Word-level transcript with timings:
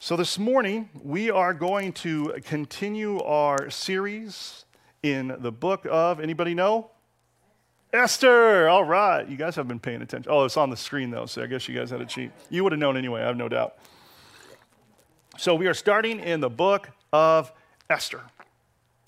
So, 0.00 0.14
this 0.14 0.38
morning, 0.38 0.90
we 1.02 1.28
are 1.28 1.52
going 1.52 1.92
to 1.94 2.34
continue 2.44 3.20
our 3.20 3.68
series 3.68 4.64
in 5.02 5.34
the 5.40 5.50
book 5.50 5.88
of, 5.90 6.20
anybody 6.20 6.54
know? 6.54 6.92
Esther. 7.92 8.68
All 8.68 8.84
right. 8.84 9.28
You 9.28 9.36
guys 9.36 9.56
have 9.56 9.66
been 9.66 9.80
paying 9.80 10.00
attention. 10.00 10.30
Oh, 10.30 10.44
it's 10.44 10.56
on 10.56 10.70
the 10.70 10.76
screen, 10.76 11.10
though, 11.10 11.26
so 11.26 11.42
I 11.42 11.46
guess 11.46 11.68
you 11.68 11.74
guys 11.74 11.90
had 11.90 12.00
a 12.00 12.06
cheat. 12.06 12.30
You 12.48 12.62
would 12.62 12.70
have 12.70 12.78
known 12.78 12.96
anyway, 12.96 13.22
I 13.22 13.26
have 13.26 13.36
no 13.36 13.48
doubt. 13.48 13.74
So, 15.36 15.56
we 15.56 15.66
are 15.66 15.74
starting 15.74 16.20
in 16.20 16.38
the 16.38 16.48
book 16.48 16.90
of 17.12 17.50
Esther. 17.90 18.20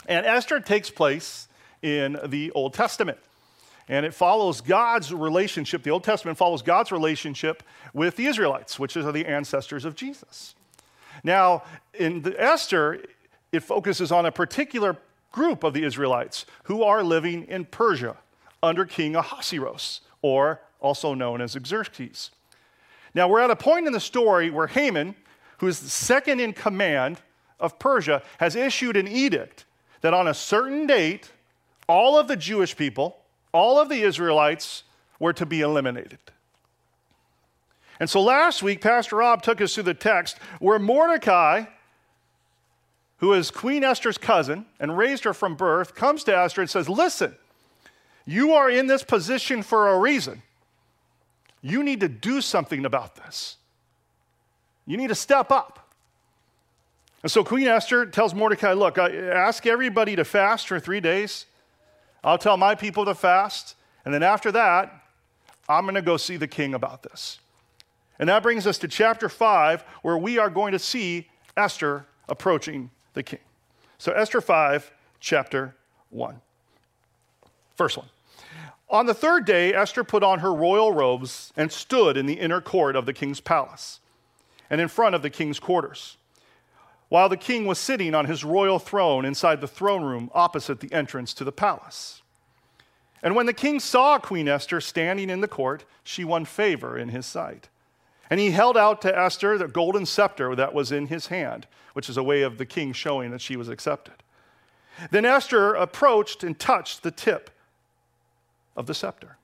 And 0.07 0.27
Esther 0.27 0.59
takes 0.59 0.91
place 0.91 1.47
in 1.83 2.19
the 2.27 2.51
Old 2.51 2.75
Testament. 2.75 3.19
And 3.87 4.05
it 4.05 4.13
follows 4.13 4.61
God's 4.61 5.15
relationship, 5.15 5.85
the 5.85 5.91
Old 5.91 6.03
Testament 6.03 6.37
follows 6.37 6.63
God's 6.63 6.91
relationship 6.91 7.63
with 7.95 8.17
the 8.17 8.27
Israelites, 8.27 8.77
which 8.77 8.97
are 8.97 9.13
the 9.13 9.27
ancestors 9.27 9.85
of 9.85 9.95
Jesus. 9.95 10.57
Now, 11.23 11.63
in 11.95 12.23
the 12.23 12.41
Esther, 12.41 13.03
it 13.53 13.61
focuses 13.61 14.13
on 14.13 14.27
a 14.27 14.33
particular 14.33 14.97
group 15.33 15.65
of 15.65 15.75
the 15.75 15.85
Israelites 15.85 16.47
who 16.65 16.83
are 16.83 17.03
living 17.03 17.45
in 17.45 17.65
Persia 17.65 18.17
under 18.63 18.85
King 18.85 19.17
Ahasuerus, 19.17 20.01
or 20.23 20.61
also 20.81 21.15
known 21.15 21.41
as 21.41 21.57
Xerxes. 21.67 22.31
Now, 23.15 23.29
we're 23.29 23.41
at 23.41 23.51
a 23.51 23.57
point 23.57 23.87
in 23.87 23.93
the 23.93 24.01
story 24.01 24.51
where 24.51 24.67
Haman, 24.67 25.15
who 25.59 25.67
is 25.67 25.81
the 25.81 25.89
second 25.89 26.41
in 26.41 26.53
command 26.53 27.21
of 27.59 27.79
Persia, 27.79 28.23
has 28.39 28.55
issued 28.57 28.97
an 28.97 29.09
edict 29.09 29.65
that 30.01 30.15
on 30.15 30.29
a 30.29 30.35
certain 30.35 30.87
date, 30.87 31.31
all 31.89 32.19
of 32.19 32.29
the 32.29 32.37
Jewish 32.37 32.77
people, 32.77 33.17
all 33.53 33.81
of 33.81 33.89
the 33.89 34.03
Israelites 34.03 34.85
were 35.19 35.33
to 35.33 35.45
be 35.45 35.61
eliminated. 35.61 36.19
And 38.01 38.09
so 38.09 38.23
last 38.23 38.63
week, 38.63 38.81
Pastor 38.81 39.17
Rob 39.17 39.43
took 39.43 39.61
us 39.61 39.75
through 39.75 39.85
the 39.85 39.95
text 39.95 40.39
where 40.59 40.79
Mordecai, 40.79 41.65
who 43.19 43.35
is 43.35 43.51
Queen 43.51 43.85
Esther's 43.85 44.17
cousin 44.17 44.65
and 44.81 44.97
raised 44.97 45.25
her 45.25 45.35
from 45.35 45.55
birth, 45.55 45.95
comes 45.95 46.25
to 46.25 46.37
Esther 46.37 46.63
and 46.63 46.71
says, 46.71 46.89
Listen, 46.89 47.37
you 48.25 48.55
are 48.55 48.71
in 48.71 48.87
this 48.87 49.03
position 49.03 49.63
for 49.63 49.89
a 49.89 49.99
reason. 49.99 50.43
You 51.61 51.83
need 51.83 52.01
to 52.01 52.09
do 52.09 52.41
something 52.41 52.87
about 52.87 53.17
this. 53.17 53.57
You 54.87 54.97
need 54.97 55.09
to 55.09 55.15
step 55.15 55.51
up. 55.51 55.93
And 57.23 57.31
so 57.31 57.45
Queen 57.45 57.67
Esther 57.67 58.07
tells 58.07 58.35
Mordecai, 58.35 58.73
Look, 58.73 58.97
I 58.97 59.15
ask 59.15 59.67
everybody 59.67 60.17
to 60.17 60.25
fast 60.25 60.69
for 60.69 60.81
three 60.81 61.01
days. 61.01 61.45
I'll 62.25 62.39
tell 62.39 62.57
my 62.57 62.75
people 62.75 63.05
to 63.05 63.15
fast. 63.15 63.75
And 64.07 64.15
then 64.15 64.23
after 64.23 64.51
that, 64.53 64.91
I'm 65.69 65.85
going 65.85 65.97
to 65.97 66.03
go 66.03 66.17
see 66.17 66.39
the 66.39 66.49
king 66.49 66.73
about 66.73 67.03
this. 67.03 67.40
And 68.21 68.29
that 68.29 68.43
brings 68.43 68.67
us 68.67 68.77
to 68.79 68.89
chapter 68.89 69.31
5, 69.31 69.83
where 70.03 70.19
we 70.19 70.37
are 70.37 70.51
going 70.51 70.73
to 70.73 70.79
see 70.79 71.29
Esther 71.57 72.05
approaching 72.29 72.91
the 73.15 73.23
king. 73.23 73.41
So, 73.97 74.13
Esther 74.13 74.43
5, 74.43 74.93
chapter 75.21 75.75
1. 76.11 76.39
First 77.77 77.97
one. 77.97 78.09
On 78.91 79.07
the 79.07 79.15
third 79.15 79.47
day, 79.47 79.73
Esther 79.73 80.05
put 80.05 80.23
on 80.23 80.41
her 80.41 80.53
royal 80.53 80.93
robes 80.93 81.51
and 81.57 81.73
stood 81.73 82.19
in 82.19 82.27
the 82.27 82.35
inner 82.35 82.61
court 82.61 82.95
of 82.95 83.07
the 83.07 83.15
king's 83.15 83.41
palace 83.41 84.01
and 84.69 84.83
in 84.83 84.89
front 84.89 85.15
of 85.15 85.23
the 85.23 85.31
king's 85.31 85.59
quarters, 85.59 86.19
while 87.09 87.31
the 87.31 87.39
king 87.39 87.65
was 87.65 87.79
sitting 87.79 88.15
on 88.15 88.27
his 88.27 88.45
royal 88.45 88.79
throne 88.79 89.25
inside 89.25 89.63
the 89.63 89.67
throne 89.67 90.05
room 90.05 90.31
opposite 90.35 90.81
the 90.81 90.93
entrance 90.93 91.33
to 91.33 91.45
the 91.45 91.53
palace. 91.53 92.21
And 93.23 93.35
when 93.35 93.47
the 93.47 93.55
king 93.55 93.81
saw 93.81 94.19
Queen 94.19 94.47
Esther 94.47 94.83
standing 94.83 95.31
in 95.31 95.41
the 95.41 95.49
court, 95.49 95.85
she 96.05 96.23
won 96.23 96.45
favor 96.45 96.99
in 96.99 97.09
his 97.09 97.25
sight. 97.25 97.71
And 98.31 98.39
he 98.39 98.53
held 98.53 98.77
out 98.77 99.03
to 99.03 99.19
Esther 99.19 99.59
the 99.59 99.67
golden 99.67 100.07
scepter 100.07 100.55
that 100.55 100.73
was 100.73 100.93
in 100.93 101.09
his 101.09 101.27
hand, 101.27 101.67
which 101.93 102.09
is 102.09 102.17
a 102.17 102.23
way 102.23 102.43
of 102.43 102.59
the 102.59 102.67
king 102.67 102.93
showing 102.93 103.33
that 103.33 103.41
she 103.41 103.57
was 103.57 103.69
accepted. 103.69 104.15
Then 105.11 105.25
Esther 105.25 105.75
approached 105.75 106.45
and 106.45 106.59
touched 106.59 107.03
the 107.03 107.11
tip 107.11 107.51
of 108.77 108.87
the 108.87 108.95
scepter. 108.95 109.37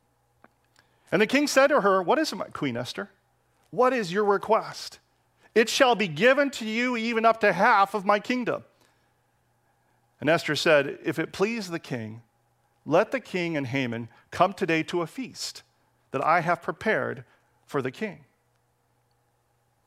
And 1.11 1.21
the 1.21 1.27
king 1.27 1.47
said 1.47 1.69
to 1.69 1.81
her, 1.81 2.01
What 2.03 2.19
is 2.19 2.33
it, 2.33 2.37
my 2.37 2.47
Queen 2.47 2.77
Esther? 2.77 3.11
What 3.71 3.93
is 3.93 4.13
your 4.13 4.25
request? 4.25 5.01
It 5.55 5.69
shall 5.69 5.95
be 5.95 6.09
given 6.09 6.51
to 6.51 6.67
you 6.67 6.97
even 6.97 7.25
up 7.25 7.41
to 7.41 7.53
half 7.53 7.95
of 7.95 8.05
my 8.05 8.21
kingdom. 8.21 8.65
And 10.21 10.31
Esther 10.31 10.55
said, 10.55 10.99
If 11.03 11.19
it 11.19 11.33
please 11.33 11.71
the 11.71 11.79
king, 11.79 12.23
let 12.85 13.11
the 13.11 13.21
king 13.21 13.57
and 13.57 13.67
Haman 13.67 14.09
come 14.31 14.53
today 14.53 14.83
to 14.85 15.03
a 15.03 15.07
feast 15.07 15.63
that 16.13 16.25
I 16.25 16.41
have 16.41 16.63
prepared 16.63 17.25
for 17.65 17.83
the 17.83 17.91
king. 17.91 18.26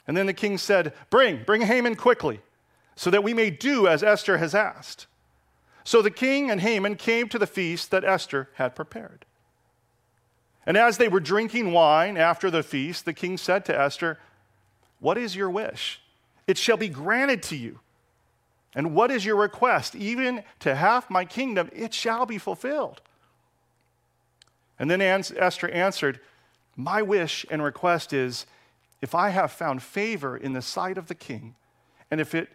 And 0.10 0.18
then 0.18 0.26
the 0.26 0.34
king 0.34 0.58
said, 0.58 0.92
Bring, 1.12 1.44
bring 1.44 1.62
Haman 1.62 1.94
quickly, 1.94 2.40
so 2.96 3.12
that 3.12 3.24
we 3.24 3.32
may 3.32 3.52
do 3.52 3.86
as 3.86 4.02
Esther 4.02 4.40
has 4.40 4.56
asked. 4.56 5.06
So 5.84 6.02
the 6.02 6.10
king 6.10 6.50
and 6.50 6.62
Haman 6.62 6.96
came 6.96 7.30
to 7.30 7.38
the 7.38 7.46
feast 7.46 7.92
that 7.92 8.04
Esther 8.04 8.50
had 8.56 8.76
prepared. 8.76 9.24
And 10.66 10.78
as 10.78 10.98
they 10.98 11.10
were 11.10 11.20
drinking 11.20 11.74
wine 11.74 12.18
after 12.18 12.50
the 12.50 12.64
feast, 12.64 13.06
the 13.06 13.14
king 13.14 13.38
said 13.38 13.66
to 13.66 13.80
Esther, 13.80 14.18
What 15.00 15.16
is 15.16 15.36
your 15.36 15.52
wish? 15.52 16.02
It 16.48 16.58
shall 16.58 16.78
be 16.78 16.90
granted 16.90 17.44
to 17.44 17.56
you. 17.56 17.80
And 18.74 18.96
what 18.96 19.12
is 19.12 19.26
your 19.26 19.36
request? 19.36 19.94
Even 19.94 20.44
to 20.62 20.74
half 20.74 21.12
my 21.12 21.24
kingdom, 21.24 21.70
it 21.72 21.94
shall 21.94 22.26
be 22.26 22.40
fulfilled. 22.40 23.00
And 24.80 24.90
then 24.90 25.04
Esther 25.04 25.70
answered, 25.70 26.20
My 26.76 27.04
wish 27.04 27.46
and 27.52 27.62
request 27.62 28.12
is 28.12 28.48
if 29.02 29.16
I 29.16 29.30
have 29.30 29.52
found 29.52 29.82
favor 29.82 30.36
in 30.36 30.54
the 30.54 30.62
sight 30.62 30.98
of 30.98 31.08
the 31.08 31.16
king, 31.16 31.56
and 32.12 32.20
if 32.20 32.36
it 32.36 32.50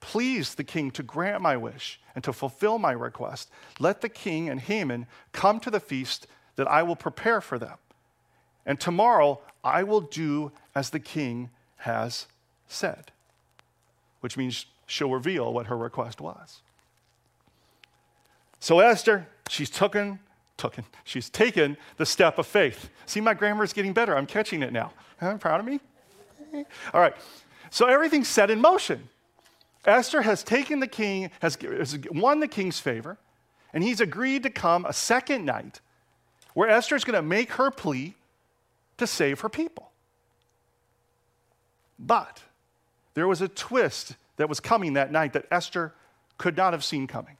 please 0.00 0.54
the 0.54 0.64
king 0.64 0.90
to 0.92 1.02
grant 1.02 1.42
my 1.42 1.56
wish 1.56 2.00
and 2.14 2.24
to 2.24 2.32
fulfill 2.32 2.78
my 2.78 2.92
request, 2.92 3.50
let 3.78 4.00
the 4.00 4.08
king 4.08 4.48
and 4.48 4.60
Haman 4.60 5.06
come 5.32 5.60
to 5.60 5.70
the 5.70 5.80
feast 5.80 6.26
that 6.56 6.66
I 6.68 6.82
will 6.82 6.96
prepare 6.96 7.40
for 7.40 7.58
them. 7.58 7.76
And 8.64 8.80
tomorrow 8.80 9.40
I 9.62 9.82
will 9.82 10.00
do 10.00 10.52
as 10.74 10.90
the 10.90 11.00
king 11.00 11.50
has 11.78 12.26
said, 12.66 13.12
which 14.20 14.36
means 14.36 14.66
she'll 14.86 15.10
reveal 15.10 15.52
what 15.52 15.66
her 15.66 15.76
request 15.76 16.20
was. 16.20 16.60
So 18.58 18.80
Esther, 18.80 19.26
she's 19.48 19.70
taken, 19.70 20.18
taken, 20.56 20.84
she's 21.04 21.30
taken 21.30 21.76
the 21.96 22.06
step 22.06 22.38
of 22.38 22.46
faith. 22.46 22.90
See, 23.06 23.20
my 23.20 23.34
grammar 23.34 23.64
is 23.64 23.72
getting 23.72 23.92
better. 23.92 24.16
I'm 24.16 24.26
catching 24.26 24.62
it 24.62 24.72
now. 24.72 24.92
I'm 25.20 25.38
proud 25.38 25.60
of 25.60 25.66
me. 25.66 25.80
All 26.92 27.00
right. 27.00 27.14
So 27.70 27.86
everything's 27.86 28.28
set 28.28 28.50
in 28.50 28.60
motion. 28.60 29.08
Esther 29.84 30.22
has 30.22 30.42
taken 30.42 30.80
the 30.80 30.86
king, 30.86 31.30
has, 31.40 31.56
has 31.62 31.98
won 32.10 32.40
the 32.40 32.48
king's 32.48 32.78
favor, 32.78 33.16
and 33.72 33.82
he's 33.82 34.00
agreed 34.00 34.42
to 34.42 34.50
come 34.50 34.84
a 34.84 34.92
second 34.92 35.44
night 35.44 35.80
where 36.54 36.68
Esther 36.68 36.96
is 36.96 37.04
going 37.04 37.14
to 37.14 37.22
make 37.22 37.52
her 37.52 37.70
plea 37.70 38.14
to 38.98 39.06
save 39.06 39.40
her 39.40 39.48
people. 39.48 39.90
But 41.98 42.42
there 43.14 43.28
was 43.28 43.40
a 43.40 43.48
twist 43.48 44.16
that 44.36 44.48
was 44.48 44.60
coming 44.60 44.94
that 44.94 45.12
night 45.12 45.32
that 45.34 45.46
Esther 45.50 45.92
could 46.38 46.56
not 46.56 46.72
have 46.72 46.84
seen 46.84 47.06
coming. 47.06 47.36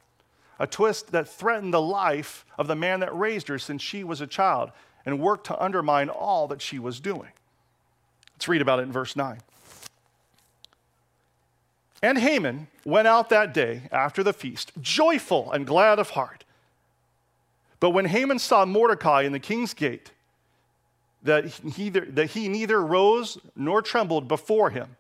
A 0.58 0.66
twist 0.66 1.12
that 1.12 1.28
threatened 1.28 1.72
the 1.72 1.80
life 1.80 2.44
of 2.58 2.66
the 2.66 2.76
man 2.76 3.00
that 3.00 3.16
raised 3.16 3.48
her 3.48 3.58
since 3.58 3.82
she 3.82 4.04
was 4.04 4.20
a 4.20 4.26
child 4.26 4.70
and 5.06 5.18
worked 5.18 5.46
to 5.46 5.62
undermine 5.62 6.10
all 6.10 6.46
that 6.48 6.60
she 6.60 6.78
was 6.78 7.00
doing. 7.00 7.30
Let's 8.40 8.48
read 8.48 8.62
about 8.62 8.78
it 8.78 8.84
in 8.84 8.92
verse 8.92 9.16
9. 9.16 9.38
And 12.02 12.16
Haman 12.16 12.68
went 12.86 13.06
out 13.06 13.28
that 13.28 13.52
day 13.52 13.82
after 13.92 14.22
the 14.22 14.32
feast, 14.32 14.72
joyful 14.80 15.52
and 15.52 15.66
glad 15.66 15.98
of 15.98 16.08
heart. 16.08 16.46
But 17.80 17.90
when 17.90 18.06
Haman 18.06 18.38
saw 18.38 18.64
Mordecai 18.64 19.24
in 19.24 19.32
the 19.32 19.38
king's 19.38 19.74
gate, 19.74 20.12
that 21.22 21.48
he, 21.48 21.90
that 21.90 22.30
he 22.30 22.48
neither 22.48 22.80
rose 22.80 23.36
nor 23.54 23.82
trembled 23.82 24.26
before 24.26 24.70
him, 24.70 24.96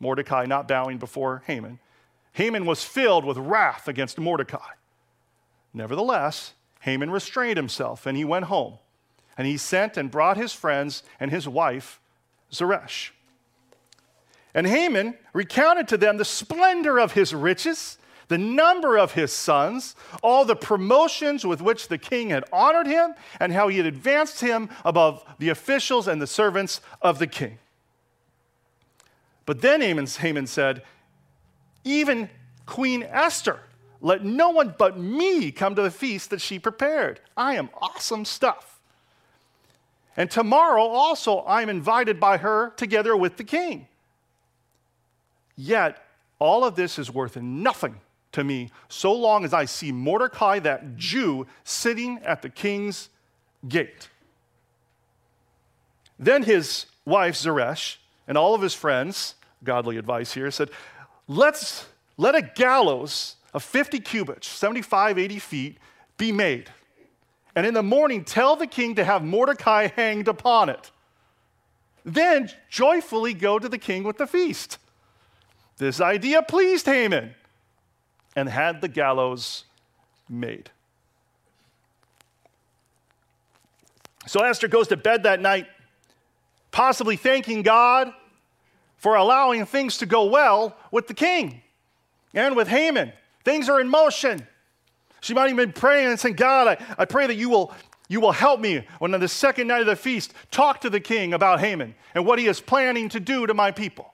Mordecai 0.00 0.46
not 0.46 0.66
bowing 0.66 0.98
before 0.98 1.44
Haman, 1.46 1.78
Haman 2.32 2.66
was 2.66 2.82
filled 2.82 3.24
with 3.24 3.36
wrath 3.36 3.86
against 3.86 4.18
Mordecai. 4.18 4.72
Nevertheless, 5.72 6.54
Haman 6.80 7.12
restrained 7.12 7.58
himself 7.58 8.06
and 8.06 8.16
he 8.16 8.24
went 8.24 8.46
home. 8.46 8.78
And 9.38 9.46
he 9.46 9.56
sent 9.56 9.96
and 9.96 10.10
brought 10.10 10.36
his 10.36 10.52
friends 10.52 11.04
and 11.20 11.30
his 11.30 11.46
wife 11.46 12.00
Zeresh. 12.54 13.12
And 14.54 14.66
Haman 14.66 15.14
recounted 15.32 15.88
to 15.88 15.96
them 15.96 16.18
the 16.18 16.24
splendor 16.24 16.98
of 16.98 17.12
his 17.12 17.34
riches, 17.34 17.96
the 18.28 18.38
number 18.38 18.98
of 18.98 19.12
his 19.12 19.32
sons, 19.32 19.94
all 20.22 20.44
the 20.44 20.56
promotions 20.56 21.46
with 21.46 21.62
which 21.62 21.88
the 21.88 21.98
king 21.98 22.30
had 22.30 22.44
honored 22.52 22.86
him, 22.86 23.14
and 23.40 23.52
how 23.52 23.68
he 23.68 23.78
had 23.78 23.86
advanced 23.86 24.40
him 24.40 24.68
above 24.84 25.24
the 25.38 25.48
officials 25.48 26.06
and 26.06 26.20
the 26.20 26.26
servants 26.26 26.80
of 27.00 27.18
the 27.18 27.26
king. 27.26 27.58
But 29.46 29.60
then 29.60 29.80
Haman, 29.80 30.46
said, 30.46 30.82
Even 31.84 32.30
Queen 32.66 33.02
Esther, 33.02 33.60
let 34.00 34.24
no 34.24 34.50
one 34.50 34.74
but 34.78 34.98
me 34.98 35.50
come 35.50 35.74
to 35.74 35.82
the 35.82 35.90
feast 35.90 36.30
that 36.30 36.40
she 36.40 36.58
prepared. 36.58 37.20
I 37.36 37.54
am 37.54 37.70
awesome 37.80 38.24
stuff. 38.24 38.71
And 40.16 40.30
tomorrow 40.30 40.82
also 40.82 41.44
I'm 41.46 41.68
invited 41.68 42.20
by 42.20 42.38
her 42.38 42.70
together 42.76 43.16
with 43.16 43.36
the 43.36 43.44
king. 43.44 43.88
Yet, 45.56 46.04
all 46.38 46.64
of 46.64 46.76
this 46.76 46.98
is 46.98 47.10
worth 47.10 47.36
nothing 47.36 48.00
to 48.32 48.42
me 48.42 48.70
so 48.88 49.12
long 49.12 49.44
as 49.44 49.54
I 49.54 49.66
see 49.66 49.92
Mordecai, 49.92 50.58
that 50.60 50.96
Jew, 50.96 51.46
sitting 51.64 52.18
at 52.24 52.42
the 52.42 52.48
king's 52.48 53.10
gate. 53.68 54.08
Then 56.18 56.42
his 56.42 56.86
wife, 57.04 57.36
Zeresh, 57.36 57.98
and 58.26 58.38
all 58.38 58.54
of 58.54 58.62
his 58.62 58.74
friends, 58.74 59.34
godly 59.62 59.96
advice 59.96 60.32
here, 60.32 60.50
said, 60.50 60.70
Let's 61.28 61.86
let 62.16 62.34
a 62.34 62.42
gallows 62.42 63.36
of 63.54 63.62
50 63.62 64.00
cubits, 64.00 64.48
75, 64.48 65.18
80 65.18 65.38
feet, 65.38 65.78
be 66.16 66.32
made. 66.32 66.70
And 67.54 67.66
in 67.66 67.74
the 67.74 67.82
morning, 67.82 68.24
tell 68.24 68.56
the 68.56 68.66
king 68.66 68.94
to 68.94 69.04
have 69.04 69.22
Mordecai 69.22 69.88
hanged 69.88 70.28
upon 70.28 70.68
it. 70.68 70.90
Then 72.04 72.50
joyfully 72.68 73.34
go 73.34 73.58
to 73.58 73.68
the 73.68 73.78
king 73.78 74.04
with 74.04 74.18
the 74.18 74.26
feast. 74.26 74.78
This 75.76 76.00
idea 76.00 76.42
pleased 76.42 76.86
Haman 76.86 77.34
and 78.34 78.48
had 78.48 78.80
the 78.80 78.88
gallows 78.88 79.64
made. 80.28 80.70
So 84.26 84.42
Esther 84.44 84.68
goes 84.68 84.88
to 84.88 84.96
bed 84.96 85.24
that 85.24 85.40
night, 85.40 85.66
possibly 86.70 87.16
thanking 87.16 87.62
God 87.62 88.12
for 88.96 89.16
allowing 89.16 89.66
things 89.66 89.98
to 89.98 90.06
go 90.06 90.24
well 90.24 90.76
with 90.90 91.08
the 91.08 91.14
king 91.14 91.60
and 92.32 92.54
with 92.54 92.68
Haman. 92.68 93.12
Things 93.44 93.68
are 93.68 93.80
in 93.80 93.88
motion. 93.88 94.46
She 95.22 95.34
might 95.34 95.44
even 95.46 95.56
been 95.56 95.72
praying 95.72 96.08
and 96.08 96.20
saying, 96.20 96.34
God, 96.34 96.66
I, 96.66 96.84
I 96.98 97.04
pray 97.04 97.28
that 97.28 97.36
you 97.36 97.48
will, 97.48 97.72
you 98.08 98.20
will 98.20 98.32
help 98.32 98.58
me 98.58 98.84
on 99.00 99.12
the 99.12 99.28
second 99.28 99.68
night 99.68 99.80
of 99.80 99.86
the 99.86 99.94
feast, 99.94 100.34
talk 100.50 100.80
to 100.80 100.90
the 100.90 100.98
king 100.98 101.32
about 101.32 101.60
Haman 101.60 101.94
and 102.12 102.26
what 102.26 102.40
he 102.40 102.46
is 102.46 102.60
planning 102.60 103.08
to 103.10 103.20
do 103.20 103.46
to 103.46 103.54
my 103.54 103.70
people. 103.70 104.12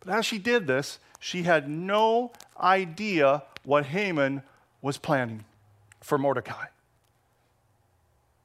But 0.00 0.14
as 0.14 0.26
she 0.26 0.38
did 0.38 0.66
this, 0.66 0.98
she 1.20 1.42
had 1.42 1.70
no 1.70 2.32
idea 2.60 3.44
what 3.64 3.86
Haman 3.86 4.42
was 4.82 4.98
planning 4.98 5.46
for 6.02 6.18
Mordecai. 6.18 6.66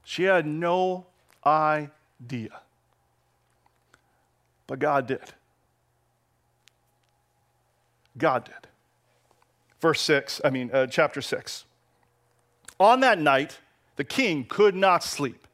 She 0.06 0.24
had 0.24 0.48
no 0.48 1.08
idea. 1.46 2.62
But 4.66 4.80
God 4.80 5.08
did. 5.08 5.24
God 8.18 8.46
did. 8.46 8.70
Verse 9.86 10.02
6, 10.02 10.42
I 10.44 10.50
mean, 10.50 10.72
uh, 10.74 10.88
chapter 10.88 11.22
6. 11.22 11.64
On 12.80 13.02
that 13.02 13.20
night, 13.20 13.60
the 13.98 14.04
king 14.04 14.44
could 14.44 14.74
not 14.74 15.04
sleep. 15.04 15.46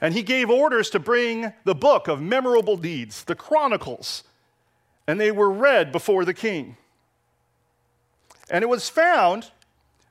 And 0.00 0.14
he 0.14 0.22
gave 0.22 0.48
orders 0.48 0.88
to 0.88 0.98
bring 0.98 1.52
the 1.64 1.74
book 1.74 2.08
of 2.08 2.22
memorable 2.22 2.78
deeds, 2.78 3.24
the 3.24 3.34
Chronicles, 3.34 4.24
and 5.06 5.20
they 5.20 5.30
were 5.30 5.50
read 5.50 5.92
before 5.92 6.24
the 6.24 6.32
king. 6.32 6.78
And 8.48 8.62
it 8.62 8.70
was 8.70 8.88
found 8.88 9.50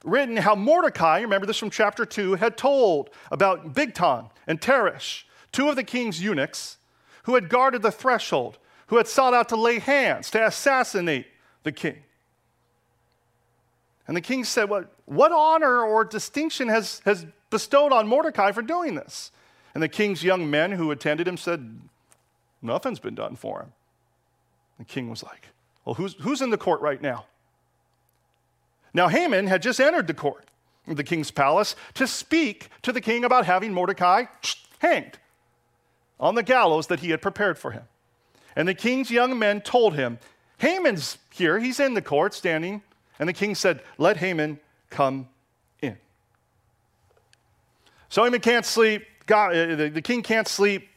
written 0.04 0.38
how 0.38 0.54
Mordecai, 0.54 1.22
remember 1.22 1.48
this 1.48 1.58
from 1.58 1.72
chapter 1.72 2.06
2, 2.06 2.36
had 2.36 2.58
told 2.58 3.10
about 3.32 3.74
Bigthan 3.74 4.30
and 4.46 4.62
Teresh, 4.62 5.24
two 5.52 5.68
of 5.68 5.76
the 5.76 5.84
king's 5.84 6.22
eunuchs, 6.22 6.78
who 7.24 7.34
had 7.34 7.50
guarded 7.50 7.82
the 7.82 7.92
threshold, 7.92 8.60
who 8.86 8.98
had 8.98 9.08
sought 9.08 9.34
out 9.34 9.50
to 9.50 9.56
lay 9.56 9.80
hands 9.80 10.30
to 10.30 10.46
assassinate 10.46 11.26
the 11.64 11.72
king. 11.72 12.04
And 14.10 14.18
the 14.18 14.22
king 14.22 14.44
said, 14.44 14.72
What, 14.72 14.92
what 15.06 15.32
honor 15.32 15.84
or 15.84 16.04
distinction 16.04 16.68
has, 16.68 17.00
has 17.06 17.28
bestowed 17.52 17.94
on 17.94 18.08
Mordecai 18.08 18.52
for 18.52 18.64
doing 18.64 18.96
this? 18.96 19.32
And 19.76 19.84
the 19.84 19.88
king's 19.88 20.24
young 20.24 20.50
men 20.50 20.72
who 20.72 20.90
attended 20.90 21.28
him 21.28 21.38
said, 21.38 21.80
Nothing's 22.60 22.98
been 22.98 23.14
done 23.14 23.36
for 23.36 23.62
him. 23.62 23.74
The 24.80 24.86
king 24.86 25.12
was 25.12 25.22
like, 25.22 25.50
Well, 25.86 25.94
who's, 25.94 26.16
who's 26.22 26.42
in 26.42 26.50
the 26.50 26.58
court 26.58 26.82
right 26.82 27.00
now? 27.00 27.26
Now, 28.96 29.10
Haman 29.10 29.46
had 29.46 29.62
just 29.62 29.80
entered 29.80 30.08
the 30.08 30.16
court, 30.16 30.46
the 30.88 31.04
king's 31.04 31.30
palace, 31.30 31.76
to 31.94 32.08
speak 32.08 32.70
to 32.82 32.92
the 32.92 33.02
king 33.02 33.24
about 33.24 33.46
having 33.46 33.76
Mordecai 33.76 34.26
hanged 34.80 35.20
on 36.20 36.34
the 36.34 36.42
gallows 36.42 36.88
that 36.88 37.02
he 37.02 37.12
had 37.12 37.22
prepared 37.22 37.60
for 37.60 37.74
him. 37.74 37.84
And 38.56 38.68
the 38.68 38.74
king's 38.74 39.12
young 39.12 39.38
men 39.38 39.62
told 39.62 39.94
him, 39.94 40.18
Haman's 40.58 41.20
here, 41.30 41.60
he's 41.60 41.80
in 41.80 41.94
the 41.94 42.02
court 42.02 42.34
standing 42.34 42.82
and 43.20 43.28
the 43.28 43.34
king 43.34 43.54
said, 43.54 43.82
Let 43.98 44.18
Haman 44.18 44.60
come 44.90 45.28
in. 45.82 45.98
So 48.08 48.24
Haman 48.24 48.40
can't 48.40 48.66
sleep. 48.66 49.06
God, 49.26 49.56
uh, 49.56 49.76
the, 49.76 49.90
the 49.90 50.02
king 50.02 50.24
can't 50.24 50.48
sleep. 50.48 50.88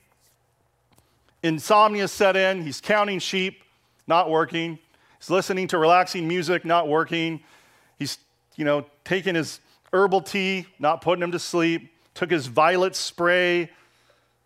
Insomnia 1.42 2.08
set 2.08 2.36
in. 2.36 2.62
He's 2.62 2.80
counting 2.80 3.18
sheep, 3.18 3.62
not 4.06 4.30
working. 4.30 4.78
He's 5.18 5.28
listening 5.28 5.68
to 5.68 5.78
relaxing 5.78 6.26
music, 6.26 6.64
not 6.64 6.88
working. 6.88 7.40
He's, 7.98 8.18
you 8.56 8.64
know, 8.64 8.86
taking 9.04 9.34
his 9.34 9.60
herbal 9.92 10.22
tea, 10.22 10.66
not 10.78 11.00
putting 11.00 11.22
him 11.22 11.32
to 11.32 11.38
sleep. 11.38 11.90
Took 12.14 12.30
his 12.30 12.46
violet 12.46 12.94
spray, 12.94 13.70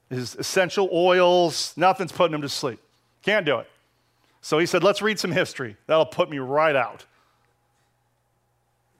his 0.08 0.36
essential 0.36 0.88
oils, 0.92 1.74
nothing's 1.76 2.12
putting 2.12 2.34
him 2.34 2.42
to 2.42 2.48
sleep. 2.48 2.78
Can't 3.22 3.44
do 3.44 3.58
it. 3.58 3.68
So 4.40 4.58
he 4.58 4.66
said, 4.66 4.84
Let's 4.84 5.02
read 5.02 5.18
some 5.18 5.32
history. 5.32 5.76
That'll 5.86 6.06
put 6.06 6.30
me 6.30 6.38
right 6.38 6.76
out. 6.76 7.04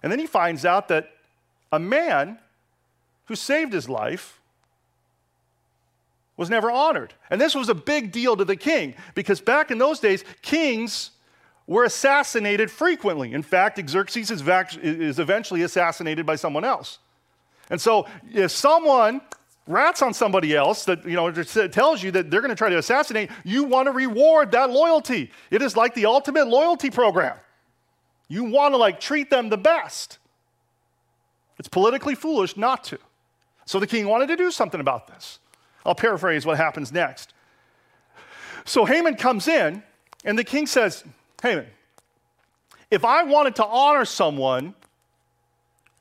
And 0.03 0.13
then 0.13 0.19
he 0.19 0.27
finds 0.27 0.65
out 0.65 0.89
that 0.89 1.11
a 1.73 1.79
man 1.79 2.39
who 3.27 3.35
saved 3.35 3.73
his 3.73 3.89
life 3.89 4.41
was 6.37 6.51
never 6.51 6.71
honored. 6.71 7.15
And 7.31 7.41
this 7.41 7.55
was 7.55 7.69
a 7.69 7.75
big 7.75 8.13
deal 8.13 8.37
to 8.37 8.45
the 8.45 8.57
king 8.57 8.95
because 9.15 9.41
back 9.41 9.71
in 9.71 9.79
those 9.79 10.01
days, 10.01 10.25
kings 10.43 11.11
were 11.67 11.85
assassinated 11.85 12.71
frequently. 12.71 13.33
In 13.33 13.43
fact, 13.43 13.81
Xerxes 13.89 14.31
is, 14.31 15.19
eventually 15.19 15.63
assassinated 15.63 16.27
by 16.27 16.37
someone 16.37 16.65
else. 16.65 16.99
And 17.71 17.81
so 17.81 18.07
if 18.33 18.51
someone 18.51 19.21
rats 19.67 20.01
on 20.03 20.15
somebody 20.15 20.55
else 20.55 20.85
that 20.85 21.05
you 21.05 21.17
know 21.17 21.31
tells 21.33 22.03
you 22.03 22.13
that 22.13 22.31
they're 22.31 22.41
going 22.41 22.51
to 22.51 22.57
try 22.57 22.69
to 22.69 22.79
assassinate, 22.79 23.31
you 23.45 23.65
want 23.65 23.87
to 23.87 23.93
reward 23.93 24.53
that 24.53 24.71
loyalty. 24.71 25.33
It 25.51 25.63
is 25.63 25.77
like 25.77 25.95
the 25.95 26.07
ultimate 26.07 26.47
loyalty 26.47 26.91
program. 26.91 27.37
You 28.29 28.45
want 28.45 28.75
to 28.75 28.79
like 28.79 29.01
treat 29.01 29.31
them 29.31 29.49
the 29.49 29.57
best. 29.57 30.19
It's 31.59 31.69
politically 31.69 32.15
foolish 32.15 32.57
not 32.57 32.85
to. 32.85 32.99
So 33.65 33.81
the 33.81 33.87
king 33.87 34.09
wanted 34.09 34.29
to 34.29 34.37
do 34.37 34.51
something 34.51 34.81
about 34.81 35.09
this. 35.09 35.39
I'll 35.85 35.95
paraphrase 35.95 36.45
what 36.45 36.57
happens 36.57 36.93
next. 36.93 37.33
So 38.65 38.85
Haman 38.85 39.15
comes 39.15 39.47
in, 39.47 39.83
and 40.25 40.39
the 40.39 40.45
king 40.45 40.67
says, 40.67 41.05
Haman, 41.43 41.67
if 42.91 43.05
I 43.05 43.23
wanted 43.23 43.57
to 43.57 43.65
honor 43.65 44.05
someone, 44.05 44.75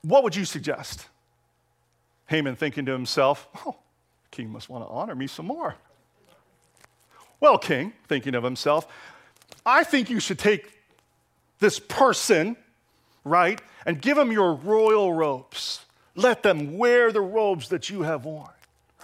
what 0.02 0.24
would 0.24 0.34
you 0.34 0.44
suggest? 0.44 1.06
Haman 2.26 2.56
thinking 2.56 2.86
to 2.86 2.92
himself, 2.92 3.48
oh, 3.64 3.76
the 4.24 4.36
king 4.36 4.50
must 4.50 4.68
want 4.68 4.84
to 4.84 4.88
honor 4.88 5.14
me 5.14 5.28
some 5.28 5.46
more. 5.46 5.76
Well, 7.38 7.58
king, 7.58 7.92
thinking 8.08 8.34
of 8.34 8.42
himself, 8.42 8.88
I 9.64 9.84
think 9.84 10.10
you 10.10 10.20
should 10.20 10.38
take 10.38 10.75
this 11.58 11.78
person, 11.78 12.56
right, 13.24 13.60
and 13.84 14.00
give 14.00 14.16
them 14.16 14.32
your 14.32 14.54
royal 14.54 15.12
robes. 15.12 15.84
Let 16.14 16.42
them 16.42 16.78
wear 16.78 17.12
the 17.12 17.20
robes 17.20 17.68
that 17.68 17.90
you 17.90 18.02
have 18.02 18.24
worn, 18.24 18.48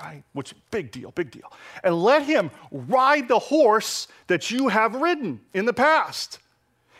right? 0.03 0.23
Which, 0.33 0.55
big 0.71 0.91
deal, 0.91 1.11
big 1.11 1.31
deal. 1.31 1.53
And 1.85 2.03
let 2.03 2.23
him 2.23 2.51
ride 2.71 3.29
the 3.29 3.39
horse 3.39 4.09
that 4.27 4.51
you 4.51 4.69
have 4.69 4.95
ridden 4.95 5.41
in 5.55 5.67
the 5.67 5.73
past. 5.73 6.39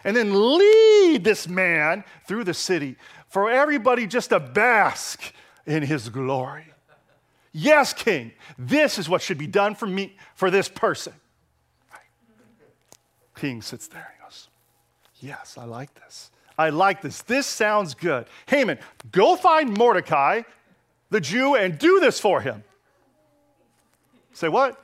And 0.05 0.17
then 0.17 0.59
lead 0.59 1.25
this 1.25 1.49
man 1.49 2.05
through 2.27 2.45
the 2.45 2.55
city 2.55 2.97
for 3.29 3.51
everybody 3.51 4.07
just 4.07 4.31
to 4.31 4.41
bask 4.41 5.33
in 5.67 5.83
his 5.83 6.09
glory. 6.09 6.67
Yes, 7.53 7.93
King, 7.93 8.33
this 8.59 8.99
is 8.99 9.09
what 9.09 9.23
should 9.23 9.39
be 9.39 9.47
done 9.47 9.75
for 9.75 9.87
me, 9.87 10.17
for 10.35 10.51
this 10.51 10.69
person. 10.69 11.13
Right. 11.91 12.01
King 13.37 13.63
sits 13.63 13.87
there 13.87 14.13
Yes, 15.23 15.57
I 15.57 15.65
like 15.65 15.95
this. 15.95 16.31
I 16.59 16.71
like 16.71 17.01
this. 17.01 17.23
This 17.23 17.47
sounds 17.47 17.95
good. 17.95 18.27
Haman, 18.47 18.79
go 19.11 19.37
find 19.37 19.77
Mordecai, 19.77 20.43
the 21.11 21.21
Jew, 21.21 21.55
and 21.55 21.79
do 21.79 22.01
this 22.01 22.21
for 22.21 22.41
him. 22.41 22.65
Say 24.33 24.49
what? 24.49 24.79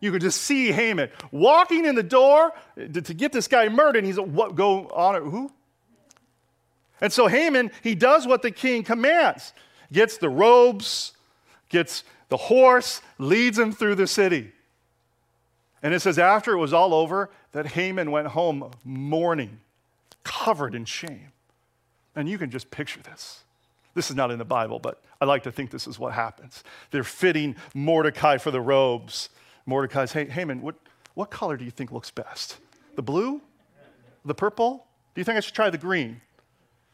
You 0.00 0.12
could 0.12 0.22
just 0.22 0.40
see 0.40 0.72
Haman 0.72 1.10
walking 1.30 1.84
in 1.84 1.94
the 1.94 2.02
door 2.02 2.52
to, 2.76 3.02
to 3.02 3.14
get 3.14 3.32
this 3.32 3.48
guy 3.48 3.68
murdered. 3.68 3.98
And 3.98 4.06
he's 4.06 4.16
like, 4.16 4.30
what? 4.30 4.54
Go 4.54 4.88
honor 4.94 5.20
who? 5.20 5.52
And 7.00 7.12
so 7.12 7.26
Haman, 7.26 7.70
he 7.82 7.94
does 7.94 8.26
what 8.26 8.42
the 8.42 8.50
king 8.50 8.82
commands. 8.82 9.52
Gets 9.92 10.18
the 10.18 10.28
robes, 10.28 11.12
gets 11.68 12.04
the 12.28 12.36
horse, 12.36 13.02
leads 13.18 13.58
him 13.58 13.72
through 13.72 13.96
the 13.96 14.06
city. 14.06 14.52
And 15.82 15.94
it 15.94 16.00
says, 16.00 16.18
after 16.18 16.52
it 16.52 16.58
was 16.58 16.72
all 16.72 16.92
over, 16.92 17.30
that 17.52 17.68
Haman 17.68 18.10
went 18.10 18.28
home 18.28 18.70
mourning, 18.84 19.60
covered 20.24 20.74
in 20.74 20.84
shame. 20.84 21.32
And 22.14 22.28
you 22.28 22.38
can 22.38 22.50
just 22.50 22.70
picture 22.70 23.00
this. 23.02 23.44
This 23.94 24.10
is 24.10 24.16
not 24.16 24.30
in 24.30 24.38
the 24.38 24.44
Bible, 24.44 24.78
but 24.78 25.02
I 25.20 25.24
like 25.24 25.42
to 25.44 25.52
think 25.52 25.70
this 25.70 25.86
is 25.86 25.98
what 25.98 26.12
happens. 26.12 26.62
They're 26.90 27.02
fitting 27.02 27.56
Mordecai 27.74 28.36
for 28.38 28.50
the 28.50 28.60
robes. 28.60 29.30
Mordecai's, 29.66 30.12
hey, 30.12 30.26
Haman, 30.26 30.62
what, 30.62 30.74
What 31.14 31.30
color 31.30 31.56
do 31.56 31.64
you 31.64 31.70
think 31.70 31.92
looks 31.92 32.10
best? 32.10 32.58
The 32.96 33.02
blue? 33.02 33.40
The 34.24 34.34
purple? 34.34 34.86
Do 35.14 35.20
you 35.20 35.24
think 35.24 35.36
I 35.36 35.40
should 35.40 35.54
try 35.54 35.70
the 35.70 35.78
green? 35.78 36.20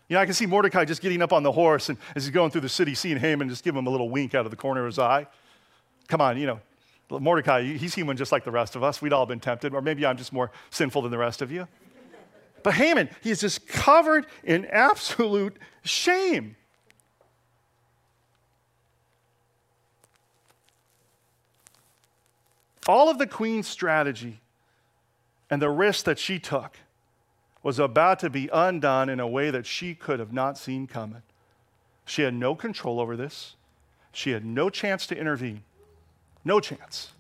You 0.09 0.15
know, 0.15 0.21
I 0.21 0.25
can 0.25 0.35
see 0.35 0.47
Mordecai 0.47 0.85
just 0.85 1.03
getting 1.03 1.21
up 1.21 1.33
on 1.33 1.43
the 1.43 1.53
horse 1.53 1.89
and 1.89 1.99
as 2.15 2.25
he's 2.25 2.33
going 2.33 2.51
through 2.51 2.61
the 2.63 2.69
city, 2.69 2.95
seeing 2.95 3.19
Haman, 3.19 3.49
just 3.49 3.65
give 3.65 3.75
him 3.75 3.87
a 3.87 3.91
little 3.91 4.09
wink 4.09 4.35
out 4.35 4.45
of 4.45 4.51
the 4.51 4.57
corner 4.57 4.81
of 4.83 4.87
his 4.87 4.99
eye. 4.99 5.27
Come 6.09 6.21
on, 6.21 6.39
you 6.39 6.47
know, 6.47 6.61
Mordecai, 7.11 7.63
he's 7.63 7.95
human 7.95 8.17
just 8.17 8.33
like 8.33 8.45
the 8.45 8.51
rest 8.51 8.75
of 8.77 8.83
us. 8.83 9.01
We'd 9.01 9.13
all 9.13 9.27
been 9.27 9.41
tempted, 9.41 9.75
or 9.75 9.81
maybe 9.81 10.05
I'm 10.05 10.17
just 10.17 10.33
more 10.33 10.51
sinful 10.71 11.03
than 11.03 11.11
the 11.11 11.19
rest 11.19 11.41
of 11.41 11.53
you. 11.53 11.69
But 12.63 12.75
Haman, 12.75 13.11
he's 13.23 13.41
just 13.41 13.69
covered 13.69 14.27
in 14.43 14.65
absolute 14.67 15.57
shame. 15.85 16.57
All 22.89 23.09
of 23.09 23.19
the 23.19 23.27
queen's 23.27 23.69
strategy 23.69 24.41
and 25.51 25.63
the 25.63 25.71
risk 25.71 26.05
that 26.05 26.19
she 26.19 26.39
took 26.39 26.77
was 27.63 27.79
about 27.79 28.21
to 28.21 28.31
be 28.31 28.49
undone 28.53 29.09
in 29.09 29.21
a 29.21 29.27
way 29.27 29.51
that 29.51 29.67
she 29.67 29.95
could 29.95 30.19
have 30.19 30.33
not 30.33 30.57
seen 30.57 30.87
coming. 30.87 31.23
She 32.05 32.23
had 32.23 32.35
no 32.35 32.55
control 32.55 33.01
over 33.01 33.17
this. 33.17 33.55
She 34.13 34.31
had 34.31 34.45
no 34.45 34.71
chance 34.71 35.07
to 35.09 35.17
intervene. 35.17 35.63
No 36.47 36.61
chance. 36.61 37.11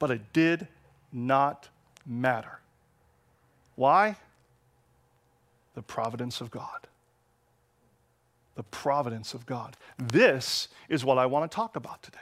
But 0.00 0.10
it 0.10 0.32
did 0.32 0.66
not 1.12 1.68
matter. 2.04 2.58
Why? 3.76 4.16
The 5.76 5.82
providence 5.82 6.40
of 6.40 6.50
God. 6.50 6.88
The 8.56 8.64
providence 8.64 9.32
of 9.32 9.46
God. 9.46 9.76
This 9.96 10.66
is 10.88 11.04
what 11.04 11.18
I 11.18 11.26
want 11.26 11.48
to 11.48 11.54
talk 11.54 11.76
about 11.76 12.02
today 12.02 12.18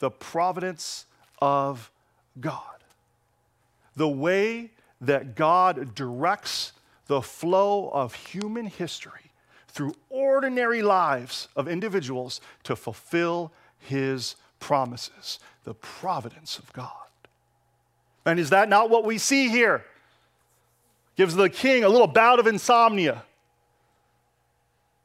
the 0.00 0.10
providence 0.10 1.06
of 1.40 1.92
God. 2.40 2.82
The 3.94 4.08
way 4.08 4.72
that 5.00 5.36
God 5.36 5.94
directs 5.94 6.72
the 7.06 7.22
flow 7.22 7.90
of 7.90 8.12
human 8.14 8.66
history 8.66 9.30
through 9.68 9.94
ordinary 10.10 10.82
lives 10.82 11.46
of 11.54 11.68
individuals 11.68 12.40
to 12.64 12.74
fulfill 12.74 13.52
his 13.78 14.34
promises. 14.62 15.38
The 15.64 15.74
providence 15.74 16.58
of 16.58 16.72
God. 16.72 16.90
And 18.24 18.40
is 18.40 18.50
that 18.50 18.68
not 18.68 18.88
what 18.88 19.04
we 19.04 19.18
see 19.18 19.48
here? 19.48 19.84
Gives 21.16 21.34
the 21.34 21.50
king 21.50 21.84
a 21.84 21.88
little 21.88 22.06
bout 22.06 22.38
of 22.38 22.46
insomnia. 22.46 23.24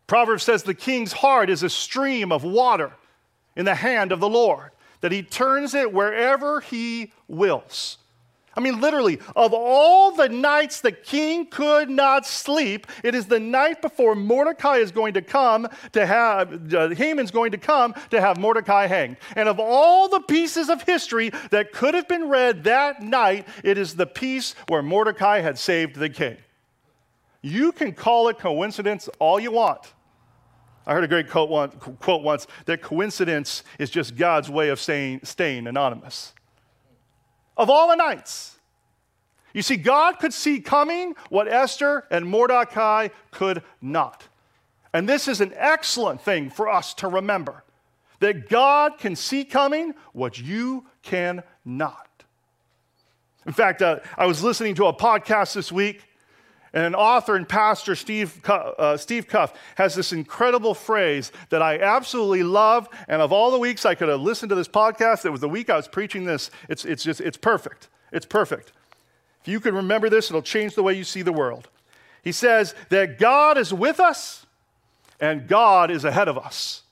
Proverbs 0.05 0.43
says 0.43 0.63
the 0.63 0.73
king's 0.73 1.11
heart 1.11 1.49
is 1.49 1.63
a 1.63 1.69
stream 1.69 2.31
of 2.31 2.43
water 2.43 2.93
in 3.55 3.65
the 3.65 3.75
hand 3.75 4.11
of 4.11 4.19
the 4.19 4.29
Lord 4.29 4.71
that 5.01 5.11
he 5.11 5.21
turns 5.21 5.73
it 5.73 5.91
wherever 5.91 6.61
he 6.61 7.11
wills. 7.27 7.97
I 8.57 8.59
mean, 8.59 8.81
literally, 8.81 9.19
of 9.35 9.53
all 9.53 10.11
the 10.11 10.29
nights 10.29 10.81
the 10.81 10.91
king 10.91 11.45
could 11.45 11.91
not 11.91 12.25
sleep, 12.25 12.87
it 13.03 13.13
is 13.13 13.27
the 13.27 13.39
night 13.39 13.83
before 13.83 14.15
Mordecai 14.15 14.77
is 14.77 14.91
going 14.91 15.13
to 15.13 15.21
come 15.21 15.67
to 15.91 16.07
have, 16.07 16.73
uh, 16.73 16.89
Haman's 16.89 17.29
going 17.29 17.51
to 17.51 17.59
come 17.59 17.93
to 18.09 18.19
have 18.19 18.39
Mordecai 18.39 18.87
hanged. 18.87 19.17
And 19.35 19.47
of 19.47 19.59
all 19.59 20.09
the 20.09 20.21
pieces 20.21 20.69
of 20.71 20.81
history 20.81 21.29
that 21.51 21.71
could 21.71 21.93
have 21.93 22.07
been 22.07 22.29
read 22.29 22.63
that 22.63 23.03
night, 23.03 23.47
it 23.63 23.77
is 23.77 23.95
the 23.95 24.07
piece 24.07 24.55
where 24.69 24.81
Mordecai 24.81 25.41
had 25.41 25.59
saved 25.59 25.95
the 25.95 26.09
king. 26.09 26.37
You 27.43 27.71
can 27.71 27.93
call 27.93 28.27
it 28.27 28.39
coincidence 28.39 29.07
all 29.19 29.39
you 29.39 29.51
want. 29.51 29.93
I 30.87 30.93
heard 30.93 31.03
a 31.03 31.07
great 31.07 31.29
quote 31.29 31.49
once, 32.23 32.47
that 32.65 32.81
coincidence 32.81 33.63
is 33.77 33.91
just 33.91 34.15
God's 34.15 34.49
way 34.49 34.69
of 34.69 34.79
saying 34.79 35.19
staying 35.23 35.67
anonymous. 35.67 36.33
Of 37.57 37.69
all 37.69 37.89
the 37.89 37.95
nights, 37.95 38.57
you 39.53 39.63
see, 39.63 39.77
God 39.77 40.19
could 40.19 40.33
see 40.33 40.59
coming 40.59 41.15
what 41.29 41.47
Esther 41.47 42.05
and 42.11 42.27
Mordecai 42.27 43.07
could 43.31 43.63
not. 43.81 44.27
And 44.93 45.09
this 45.09 45.27
is 45.27 45.41
an 45.41 45.53
excellent 45.55 46.21
thing 46.21 46.49
for 46.49 46.69
us 46.69 46.93
to 46.95 47.07
remember 47.07 47.63
that 48.19 48.49
God 48.49 48.97
can 48.97 49.15
see 49.15 49.43
coming 49.43 49.93
what 50.13 50.39
you 50.39 50.85
cannot. 51.03 52.07
In 53.45 53.53
fact, 53.53 53.81
uh, 53.81 53.99
I 54.17 54.25
was 54.25 54.43
listening 54.43 54.75
to 54.75 54.87
a 54.87 54.93
podcast 54.93 55.53
this 55.53 55.71
week 55.71 56.03
and 56.77 56.85
an 56.85 56.93
author 56.93 57.35
and 57.35 57.49
pastor, 57.49 57.95
Steve, 57.95 58.39
uh, 58.47 58.95
Steve 58.97 59.27
Cuss, 59.27 59.49
has 59.77 59.95
this 59.95 60.13
incredible 60.13 60.75
phrase 60.75 61.31
that 61.49 61.59
I 61.59 61.79
absolutely 61.79 62.43
love. 62.43 62.87
And 63.07 63.19
of 63.19 63.31
all 63.33 63.49
the 63.49 63.57
weeks 63.57 63.83
I 63.83 63.95
could 63.95 64.09
have 64.09 64.21
listened 64.21 64.51
to 64.51 64.55
this 64.55 64.67
podcast, 64.67 65.25
it 65.25 65.31
was 65.31 65.41
the 65.41 65.49
week 65.49 65.71
I 65.71 65.75
was 65.75 65.87
preaching 65.87 66.25
this. 66.25 66.51
It's, 66.69 66.85
it's 66.85 67.03
just, 67.03 67.19
it's 67.19 67.35
perfect. 67.35 67.87
It's 68.11 68.27
perfect. 68.27 68.73
If 69.41 69.47
you 69.47 69.59
can 69.59 69.73
remember 69.73 70.07
this, 70.07 70.29
it'll 70.29 70.43
change 70.43 70.75
the 70.75 70.83
way 70.83 70.93
you 70.93 71.03
see 71.03 71.23
the 71.23 71.33
world. 71.33 71.67
He 72.23 72.31
says 72.31 72.75
that 72.89 73.17
God 73.17 73.57
is 73.57 73.73
with 73.73 73.99
us 73.99 74.45
and 75.19 75.47
God 75.47 75.89
is 75.89 76.05
ahead 76.05 76.27
of 76.27 76.37
us. 76.37 76.83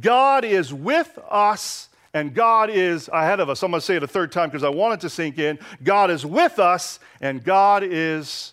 God 0.00 0.44
is 0.44 0.74
with 0.74 1.16
us 1.30 1.87
and 2.14 2.34
God 2.34 2.70
is 2.70 3.08
ahead 3.12 3.40
of 3.40 3.50
us. 3.50 3.62
I'm 3.62 3.70
going 3.70 3.80
to 3.80 3.84
say 3.86 3.96
it 3.96 4.02
a 4.02 4.08
third 4.08 4.32
time 4.32 4.48
because 4.48 4.64
I 4.64 4.68
want 4.68 4.94
it 4.94 5.00
to 5.00 5.10
sink 5.10 5.38
in. 5.38 5.58
God 5.82 6.10
is 6.10 6.24
with 6.24 6.58
us, 6.58 7.00
and 7.20 7.42
God 7.44 7.82
is 7.84 8.52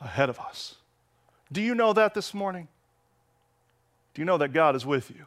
ahead 0.00 0.28
of 0.28 0.38
us. 0.40 0.76
Do 1.50 1.60
you 1.60 1.74
know 1.74 1.92
that 1.92 2.14
this 2.14 2.34
morning? 2.34 2.68
Do 4.14 4.22
you 4.22 4.26
know 4.26 4.38
that 4.38 4.52
God 4.52 4.76
is 4.76 4.84
with 4.84 5.10
you? 5.10 5.26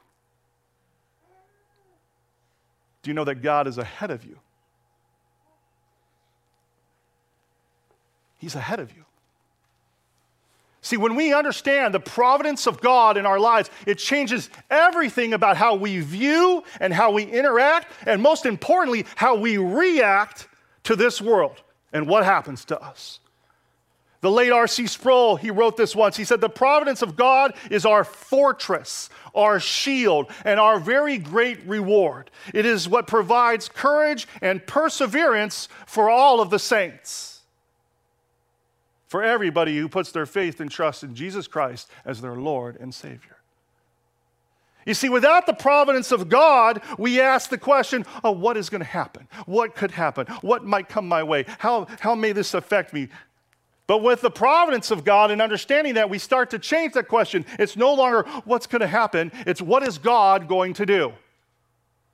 Do 3.02 3.12
you 3.12 3.14
know 3.14 3.24
that 3.24 3.42
God 3.42 3.68
is 3.68 3.78
ahead 3.78 4.12
of 4.12 4.26
you? 4.26 4.40
He's 8.38 8.56
ahead 8.56 8.80
of 8.80 8.96
you. 8.96 9.06
See, 10.86 10.98
when 10.98 11.16
we 11.16 11.34
understand 11.34 11.96
the 11.96 12.00
providence 12.00 12.68
of 12.68 12.80
God 12.80 13.18
in 13.18 13.26
our 13.26 13.40
lives, 13.40 13.72
it 13.88 13.98
changes 13.98 14.52
everything 14.70 15.34
about 15.34 15.58
how 15.58 15.74
we 15.74 16.00
view 16.00 16.64
and 16.80 16.94
how 16.94 17.10
we 17.10 17.24
interact, 17.24 17.92
and 18.06 18.22
most 18.22 18.46
importantly, 18.46 19.08
how 19.16 19.34
we 19.36 19.58
react 19.58 20.48
to 20.84 20.96
this 20.96 21.20
world 21.20 21.60
and 21.92 22.08
what 22.08 22.24
happens 22.24 22.66
to 22.66 22.80
us. 22.80 23.20
The 24.22 24.30
late 24.30 24.52
R.C. 24.52 24.86
Sproul, 24.86 25.38
he 25.38 25.50
wrote 25.50 25.76
this 25.76 25.96
once. 25.96 26.18
He 26.18 26.24
said, 26.24 26.40
The 26.40 26.50
providence 26.50 27.02
of 27.02 27.16
God 27.16 27.56
is 27.72 27.88
our 27.88 28.04
fortress, 28.04 29.10
our 29.34 29.60
shield, 29.60 30.30
and 30.44 30.60
our 30.60 30.80
very 30.80 31.18
great 31.18 31.66
reward. 31.66 32.30
It 32.54 32.68
is 32.68 32.88
what 32.88 33.08
provides 33.08 33.70
courage 33.70 34.28
and 34.40 34.64
perseverance 34.68 35.68
for 35.88 36.12
all 36.12 36.42
of 36.42 36.52
the 36.52 36.60
saints 36.60 37.35
for 39.16 39.24
everybody 39.24 39.78
who 39.78 39.88
puts 39.88 40.12
their 40.12 40.26
faith 40.26 40.60
and 40.60 40.70
trust 40.70 41.02
in 41.02 41.16
Jesus 41.16 41.48
Christ 41.48 41.90
as 42.04 42.20
their 42.20 42.36
Lord 42.36 42.76
and 42.76 42.94
Savior. 42.94 43.38
You 44.86 44.94
see, 44.94 45.08
without 45.08 45.46
the 45.46 45.54
providence 45.54 46.12
of 46.12 46.28
God, 46.28 46.82
we 46.98 47.22
ask 47.22 47.50
the 47.50 47.58
question, 47.58 48.06
oh, 48.26 48.32
what 48.32 48.58
is 48.58 48.70
going 48.70 48.82
to 48.82 48.86
happen? 48.86 49.30
What 49.46 49.74
could 49.74 49.92
happen? 49.92 50.28
What 50.42 50.66
might 50.66 50.90
come 50.90 51.08
my 51.08 51.24
way? 51.24 51.46
How, 51.60 51.88
how 52.02 52.14
may 52.14 52.34
this 52.34 52.54
affect 52.54 52.92
me? 52.92 53.08
But 53.88 54.04
with 54.04 54.20
the 54.20 54.30
providence 54.30 54.92
of 54.92 55.06
God 55.06 55.32
and 55.32 55.42
understanding 55.42 55.94
that, 55.94 56.10
we 56.10 56.20
start 56.20 56.50
to 56.50 56.60
change 56.60 56.92
that 56.96 57.08
question. 57.08 57.46
It's 57.58 57.78
no 57.78 57.94
longer 57.94 58.24
what's 58.44 58.68
going 58.68 58.82
to 58.82 58.88
happen, 58.88 59.32
it's 59.48 59.62
what 59.62 59.88
is 59.88 59.98
God 59.98 60.50
going 60.50 60.74
to 60.74 60.86
do? 60.86 61.14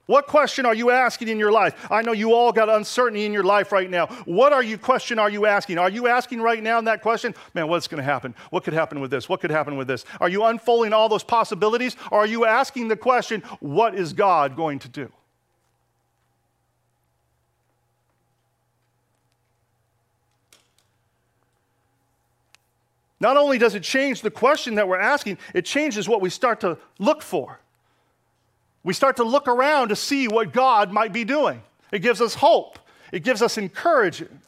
What 0.08 0.28
question 0.28 0.66
are 0.66 0.74
you 0.74 0.92
asking 0.92 1.28
in 1.28 1.40
your 1.40 1.52
life? 1.52 1.88
I 1.90 2.02
know 2.02 2.12
you 2.12 2.34
all 2.34 2.52
got 2.52 2.70
uncertainty 2.70 3.26
in 3.26 3.34
your 3.34 3.44
life 3.44 3.72
right 3.72 3.90
now. 3.90 4.08
What 4.26 4.52
are 4.52 4.64
you 4.64 4.78
question 4.78 5.20
are 5.20 5.30
you 5.30 5.46
asking? 5.46 5.78
Are 5.78 5.90
you 5.90 6.08
asking 6.08 6.42
right 6.42 6.62
now 6.62 6.80
in 6.80 6.86
that 6.86 7.02
question, 7.02 7.36
man, 7.54 7.68
what's 7.68 7.88
going 7.88 8.00
to 8.00 8.04
happen? 8.04 8.36
What 8.50 8.64
could 8.64 8.74
happen 8.74 9.00
with 9.00 9.12
this? 9.12 9.30
What 9.30 9.42
could 9.42 9.52
happen 9.52 9.78
with 9.78 9.88
this? 9.88 10.04
Are 10.20 10.28
you 10.30 10.44
unfolding 10.46 10.92
all 10.92 11.08
those 11.08 11.24
possibilities 11.24 11.96
or 12.12 12.20
are 12.20 12.26
you 12.26 12.46
asking 12.46 12.88
the 12.88 12.98
question, 12.98 13.42
what 13.60 13.96
is 13.96 14.12
God 14.14 14.56
going 14.56 14.80
to 14.80 14.90
do? 14.90 15.12
Not 23.22 23.38
only 23.38 23.60
does 23.60 23.76
it 23.76 23.84
change 23.84 24.22
the 24.22 24.32
question 24.32 24.76
that 24.76 24.88
we're 24.88 25.00
asking, 25.00 25.38
it 25.54 25.64
changes 25.64 26.10
what 26.10 26.22
we 26.22 26.32
start 26.32 26.60
to 26.62 26.80
look 26.98 27.22
for. 27.22 27.60
We 28.84 28.94
start 28.94 29.18
to 29.18 29.24
look 29.24 29.48
around 29.48 29.90
to 29.90 29.96
see 29.96 30.28
what 30.28 30.54
God 30.54 30.92
might 30.92 31.14
be 31.14 31.24
doing. 31.24 31.62
It 31.92 32.00
gives 32.00 32.22
us 32.22 32.36
hope, 32.36 32.80
it 33.12 33.24
gives 33.24 33.42
us 33.42 33.58
encouragement. 33.58 34.40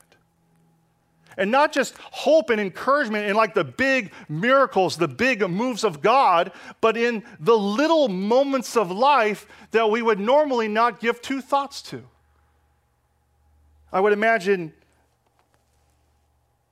And 1.36 1.50
not 1.50 1.74
just 1.74 1.98
hope 1.98 2.52
and 2.52 2.62
encouragement 2.62 3.28
in 3.28 3.36
like 3.36 3.56
the 3.56 3.64
big 3.64 4.12
miracles, 4.30 4.98
the 4.98 5.08
big 5.08 5.42
moves 5.50 5.84
of 5.84 6.00
God, 6.00 6.52
but 6.80 6.96
in 6.96 7.24
the 7.40 7.58
little 7.58 8.08
moments 8.08 8.78
of 8.78 8.92
life 8.92 9.48
that 9.72 9.90
we 9.90 10.04
would 10.04 10.20
normally 10.20 10.68
not 10.68 11.00
give 11.00 11.24
two 11.24 11.42
thoughts 11.42 11.82
to. 11.84 12.04
I 13.92 14.00
would 14.00 14.14
imagine 14.14 14.74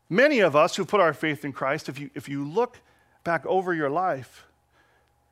many 0.09 0.41
of 0.41 0.55
us 0.55 0.75
who 0.75 0.85
put 0.85 0.99
our 0.99 1.13
faith 1.13 1.43
in 1.43 1.53
Christ, 1.53 1.89
if 1.89 1.99
you, 1.99 2.11
if 2.13 2.29
you 2.29 2.47
look 2.47 2.79
back 3.23 3.43
over 3.47 3.73
your 3.73 3.89
life, 3.89 4.45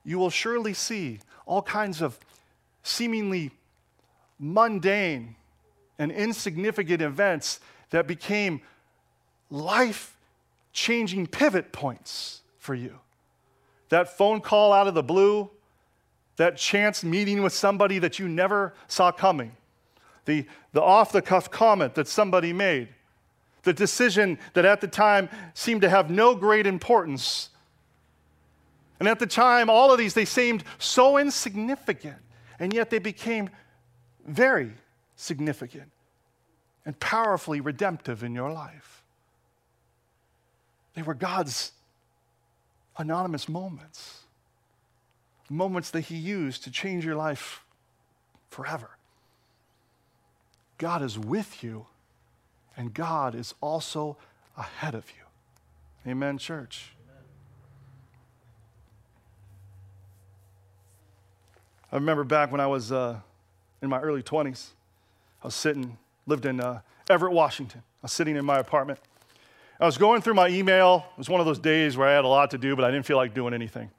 you 0.03 0.17
will 0.17 0.29
surely 0.31 0.73
see 0.73 1.19
all 1.49 1.63
kinds 1.63 1.99
of 1.99 2.19
seemingly 2.83 3.49
mundane 4.37 5.35
and 5.97 6.11
insignificant 6.11 7.01
events 7.01 7.59
that 7.89 8.05
became 8.05 8.61
life 9.49 10.15
changing 10.73 11.25
pivot 11.25 11.71
points 11.71 12.41
for 12.59 12.75
you. 12.75 12.99
That 13.89 14.15
phone 14.15 14.41
call 14.41 14.71
out 14.71 14.87
of 14.87 14.93
the 14.93 15.01
blue, 15.01 15.49
that 16.35 16.55
chance 16.55 17.03
meeting 17.03 17.41
with 17.41 17.51
somebody 17.51 17.97
that 17.97 18.19
you 18.19 18.27
never 18.27 18.75
saw 18.87 19.11
coming, 19.11 19.53
the, 20.25 20.45
the 20.71 20.83
off 20.83 21.11
the 21.11 21.21
cuff 21.21 21.49
comment 21.49 21.95
that 21.95 22.07
somebody 22.07 22.53
made, 22.53 22.89
the 23.63 23.73
decision 23.73 24.37
that 24.53 24.65
at 24.65 24.81
the 24.81 24.87
time 24.87 25.29
seemed 25.55 25.81
to 25.81 25.89
have 25.89 26.11
no 26.11 26.35
great 26.35 26.67
importance. 26.67 27.49
And 28.99 29.07
at 29.07 29.19
the 29.19 29.27
time, 29.27 29.69
all 29.69 29.91
of 29.91 29.97
these, 29.97 30.13
they 30.13 30.25
seemed 30.25 30.63
so 30.77 31.17
insignificant, 31.17 32.17
and 32.59 32.73
yet 32.73 32.89
they 32.89 32.99
became 32.99 33.49
very 34.27 34.73
significant 35.15 35.91
and 36.85 36.99
powerfully 36.99 37.61
redemptive 37.61 38.23
in 38.23 38.35
your 38.35 38.51
life. 38.51 39.03
They 40.95 41.01
were 41.01 41.13
God's 41.13 41.71
anonymous 42.97 43.47
moments, 43.47 44.19
moments 45.49 45.91
that 45.91 46.01
He 46.01 46.15
used 46.15 46.63
to 46.65 46.71
change 46.71 47.05
your 47.05 47.15
life 47.15 47.63
forever. 48.49 48.89
God 50.77 51.01
is 51.01 51.17
with 51.17 51.63
you, 51.63 51.85
and 52.75 52.93
God 52.93 53.35
is 53.35 53.53
also 53.61 54.17
ahead 54.57 54.95
of 54.95 55.05
you. 55.11 56.11
Amen, 56.11 56.37
church. 56.37 56.93
I 61.91 61.95
remember 61.95 62.23
back 62.23 62.51
when 62.51 62.61
I 62.61 62.67
was 62.67 62.91
uh, 62.91 63.19
in 63.81 63.89
my 63.89 63.99
early 63.99 64.21
20s, 64.21 64.67
I 65.41 65.47
was 65.47 65.55
sitting, 65.55 65.97
lived 66.27 66.45
in 66.45 66.59
uh, 66.59 66.81
Everett, 67.09 67.33
Washington. 67.33 67.81
I 67.81 68.03
was 68.03 68.11
sitting 68.11 68.35
in 68.35 68.45
my 68.45 68.59
apartment. 68.59 68.99
I 69.79 69.85
was 69.85 69.97
going 69.97 70.21
through 70.21 70.35
my 70.35 70.49
email. 70.49 71.05
It 71.13 71.17
was 71.17 71.29
one 71.29 71.39
of 71.39 71.47
those 71.47 71.57
days 71.57 71.97
where 71.97 72.07
I 72.07 72.13
had 72.13 72.25
a 72.25 72.27
lot 72.27 72.51
to 72.51 72.57
do, 72.57 72.75
but 72.75 72.85
I 72.85 72.91
didn't 72.91 73.05
feel 73.05 73.17
like 73.17 73.33
doing 73.33 73.53
anything. 73.53 73.89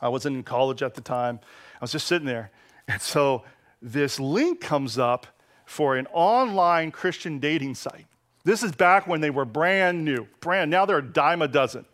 I 0.00 0.08
wasn't 0.08 0.36
in 0.36 0.42
college 0.42 0.82
at 0.82 0.94
the 0.94 1.00
time. 1.00 1.40
I 1.74 1.78
was 1.82 1.92
just 1.92 2.06
sitting 2.06 2.26
there. 2.26 2.50
And 2.88 3.00
so 3.00 3.42
this 3.82 4.18
link 4.18 4.60
comes 4.60 4.98
up 4.98 5.26
for 5.66 5.96
an 5.96 6.06
online 6.12 6.92
Christian 6.92 7.38
dating 7.38 7.74
site. 7.74 8.06
This 8.44 8.62
is 8.62 8.72
back 8.72 9.06
when 9.06 9.20
they 9.20 9.30
were 9.30 9.44
brand 9.44 10.04
new, 10.04 10.26
brand. 10.40 10.70
Now 10.70 10.86
they're 10.86 10.98
a 10.98 11.02
dime 11.02 11.42
a 11.42 11.48
dozen. 11.48 11.84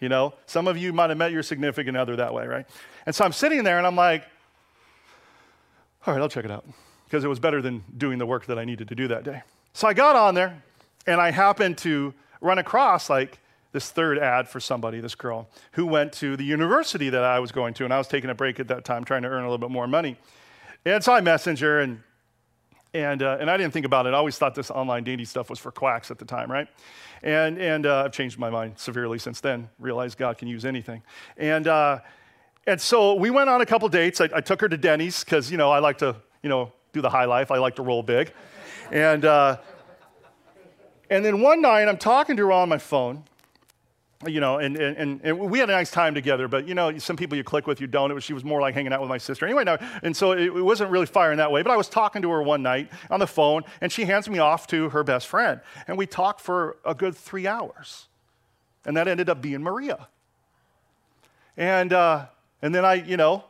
You 0.00 0.10
know, 0.10 0.34
some 0.44 0.68
of 0.68 0.76
you 0.76 0.92
might 0.92 1.08
have 1.08 1.18
met 1.18 1.32
your 1.32 1.42
significant 1.42 1.96
other 1.96 2.16
that 2.16 2.34
way, 2.34 2.46
right? 2.46 2.66
And 3.06 3.14
so 3.14 3.24
I'm 3.24 3.32
sitting 3.32 3.64
there 3.64 3.78
and 3.78 3.86
I'm 3.86 3.96
like, 3.96 4.24
all 6.06 6.14
right, 6.14 6.22
I'll 6.22 6.28
check 6.28 6.44
it 6.44 6.50
out 6.50 6.64
because 7.04 7.24
it 7.24 7.28
was 7.28 7.40
better 7.40 7.60
than 7.60 7.82
doing 7.96 8.18
the 8.18 8.26
work 8.26 8.46
that 8.46 8.58
I 8.58 8.64
needed 8.64 8.88
to 8.88 8.94
do 8.94 9.08
that 9.08 9.24
day. 9.24 9.42
So 9.72 9.88
I 9.88 9.94
got 9.94 10.14
on 10.14 10.34
there 10.34 10.62
and 11.06 11.20
I 11.20 11.30
happened 11.30 11.78
to 11.78 12.14
run 12.40 12.58
across 12.58 13.10
like 13.10 13.40
this 13.72 13.90
third 13.90 14.18
ad 14.18 14.48
for 14.48 14.60
somebody, 14.60 15.00
this 15.00 15.14
girl, 15.14 15.48
who 15.72 15.84
went 15.84 16.12
to 16.14 16.36
the 16.36 16.44
university 16.44 17.10
that 17.10 17.24
I 17.24 17.40
was 17.40 17.52
going 17.52 17.74
to, 17.74 17.84
and 17.84 17.92
I 17.92 17.98
was 17.98 18.08
taking 18.08 18.30
a 18.30 18.34
break 18.34 18.58
at 18.60 18.68
that 18.68 18.84
time 18.84 19.04
trying 19.04 19.22
to 19.22 19.28
earn 19.28 19.42
a 19.42 19.46
little 19.46 19.58
bit 19.58 19.70
more 19.70 19.86
money. 19.86 20.16
And 20.84 21.02
so 21.02 21.12
I 21.12 21.20
messaged 21.20 21.60
her, 21.60 21.80
and, 21.80 22.00
and, 22.94 23.22
uh, 23.22 23.36
and 23.40 23.50
I 23.50 23.56
didn't 23.56 23.72
think 23.72 23.84
about 23.84 24.06
it. 24.06 24.14
I 24.14 24.16
always 24.16 24.38
thought 24.38 24.54
this 24.54 24.70
online 24.70 25.04
dating 25.04 25.26
stuff 25.26 25.50
was 25.50 25.58
for 25.58 25.72
quacks 25.72 26.10
at 26.10 26.18
the 26.18 26.24
time, 26.24 26.50
right? 26.50 26.68
And, 27.22 27.58
and 27.58 27.84
uh, 27.84 28.04
I've 28.04 28.12
changed 28.12 28.38
my 28.38 28.48
mind 28.48 28.78
severely 28.78 29.18
since 29.18 29.40
then, 29.40 29.68
realized 29.78 30.16
God 30.16 30.38
can 30.38 30.48
use 30.48 30.64
anything. 30.64 31.02
And, 31.36 31.66
uh, 31.66 31.98
and 32.66 32.80
so 32.80 33.14
we 33.14 33.30
went 33.30 33.48
on 33.48 33.60
a 33.60 33.66
couple 33.66 33.88
dates. 33.88 34.20
I, 34.20 34.28
I 34.34 34.40
took 34.40 34.60
her 34.60 34.68
to 34.68 34.76
Denny's 34.76 35.22
because, 35.22 35.50
you 35.50 35.56
know, 35.56 35.70
I 35.70 35.78
like 35.78 35.98
to, 35.98 36.16
you 36.42 36.48
know, 36.48 36.72
do 36.92 37.00
the 37.00 37.10
high 37.10 37.26
life. 37.26 37.50
I 37.50 37.58
like 37.58 37.76
to 37.76 37.82
roll 37.82 38.02
big. 38.02 38.32
And, 38.90 39.24
uh, 39.24 39.58
and 41.10 41.24
then 41.24 41.40
one 41.40 41.60
night 41.60 41.88
I'm 41.88 41.98
talking 41.98 42.36
to 42.36 42.46
her 42.46 42.52
on 42.52 42.68
my 42.68 42.78
phone, 42.78 43.24
you 44.26 44.40
know, 44.40 44.58
and, 44.58 44.76
and, 44.76 45.20
and 45.22 45.38
we 45.38 45.58
had 45.58 45.68
a 45.68 45.72
nice 45.72 45.90
time 45.90 46.14
together, 46.14 46.48
but 46.48 46.66
you 46.66 46.74
know, 46.74 46.96
some 46.98 47.16
people 47.16 47.36
you 47.36 47.44
click 47.44 47.66
with, 47.66 47.80
you 47.80 47.86
don't. 47.86 48.10
It 48.10 48.14
was, 48.14 48.24
she 48.24 48.32
was 48.32 48.44
more 48.44 48.60
like 48.60 48.74
hanging 48.74 48.92
out 48.92 49.00
with 49.00 49.10
my 49.10 49.18
sister. 49.18 49.46
Anyway, 49.46 49.64
and 50.02 50.16
so 50.16 50.32
it, 50.32 50.46
it 50.46 50.62
wasn't 50.62 50.90
really 50.90 51.06
firing 51.06 51.36
that 51.36 51.52
way, 51.52 51.62
but 51.62 51.70
I 51.70 51.76
was 51.76 51.88
talking 51.88 52.22
to 52.22 52.30
her 52.30 52.42
one 52.42 52.62
night 52.62 52.90
on 53.10 53.20
the 53.20 53.26
phone, 53.26 53.62
and 53.80 53.92
she 53.92 54.04
hands 54.04 54.28
me 54.28 54.38
off 54.38 54.66
to 54.68 54.88
her 54.88 55.04
best 55.04 55.28
friend. 55.28 55.60
And 55.86 55.98
we 55.98 56.06
talked 56.06 56.40
for 56.40 56.78
a 56.84 56.94
good 56.94 57.14
three 57.14 57.46
hours. 57.46 58.08
And 58.84 58.96
that 58.96 59.06
ended 59.06 59.28
up 59.28 59.42
being 59.42 59.62
Maria. 59.62 60.08
And, 61.56 61.92
uh, 61.92 62.26
and 62.62 62.74
then 62.74 62.84
I, 62.84 62.94
you 62.94 63.16
know, 63.16 63.44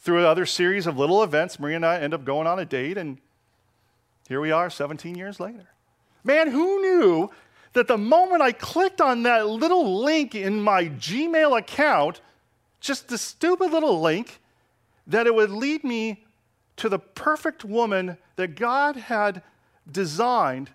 through 0.00 0.18
another 0.18 0.46
series 0.46 0.86
of 0.86 0.96
little 0.96 1.22
events, 1.22 1.60
Maria 1.60 1.76
and 1.76 1.86
I 1.86 2.00
end 2.00 2.14
up 2.14 2.24
going 2.24 2.46
on 2.46 2.58
a 2.58 2.64
date, 2.64 2.96
and 2.96 3.18
here 4.28 4.40
we 4.40 4.50
are 4.50 4.70
17 4.70 5.14
years 5.14 5.40
later. 5.40 5.68
Man, 6.24 6.50
who 6.50 6.80
knew 6.80 7.30
that 7.72 7.86
the 7.86 7.98
moment 7.98 8.42
I 8.42 8.52
clicked 8.52 9.00
on 9.00 9.22
that 9.24 9.46
little 9.46 10.02
link 10.02 10.34
in 10.34 10.60
my 10.60 10.84
Gmail 10.86 11.58
account, 11.58 12.20
just 12.80 13.08
the 13.08 13.18
stupid 13.18 13.70
little 13.70 14.00
link, 14.00 14.40
that 15.06 15.26
it 15.26 15.34
would 15.34 15.50
lead 15.50 15.84
me 15.84 16.24
to 16.76 16.88
the 16.88 16.98
perfect 16.98 17.64
woman 17.64 18.16
that 18.36 18.54
God 18.54 18.96
had 18.96 19.42
designed 19.90 20.70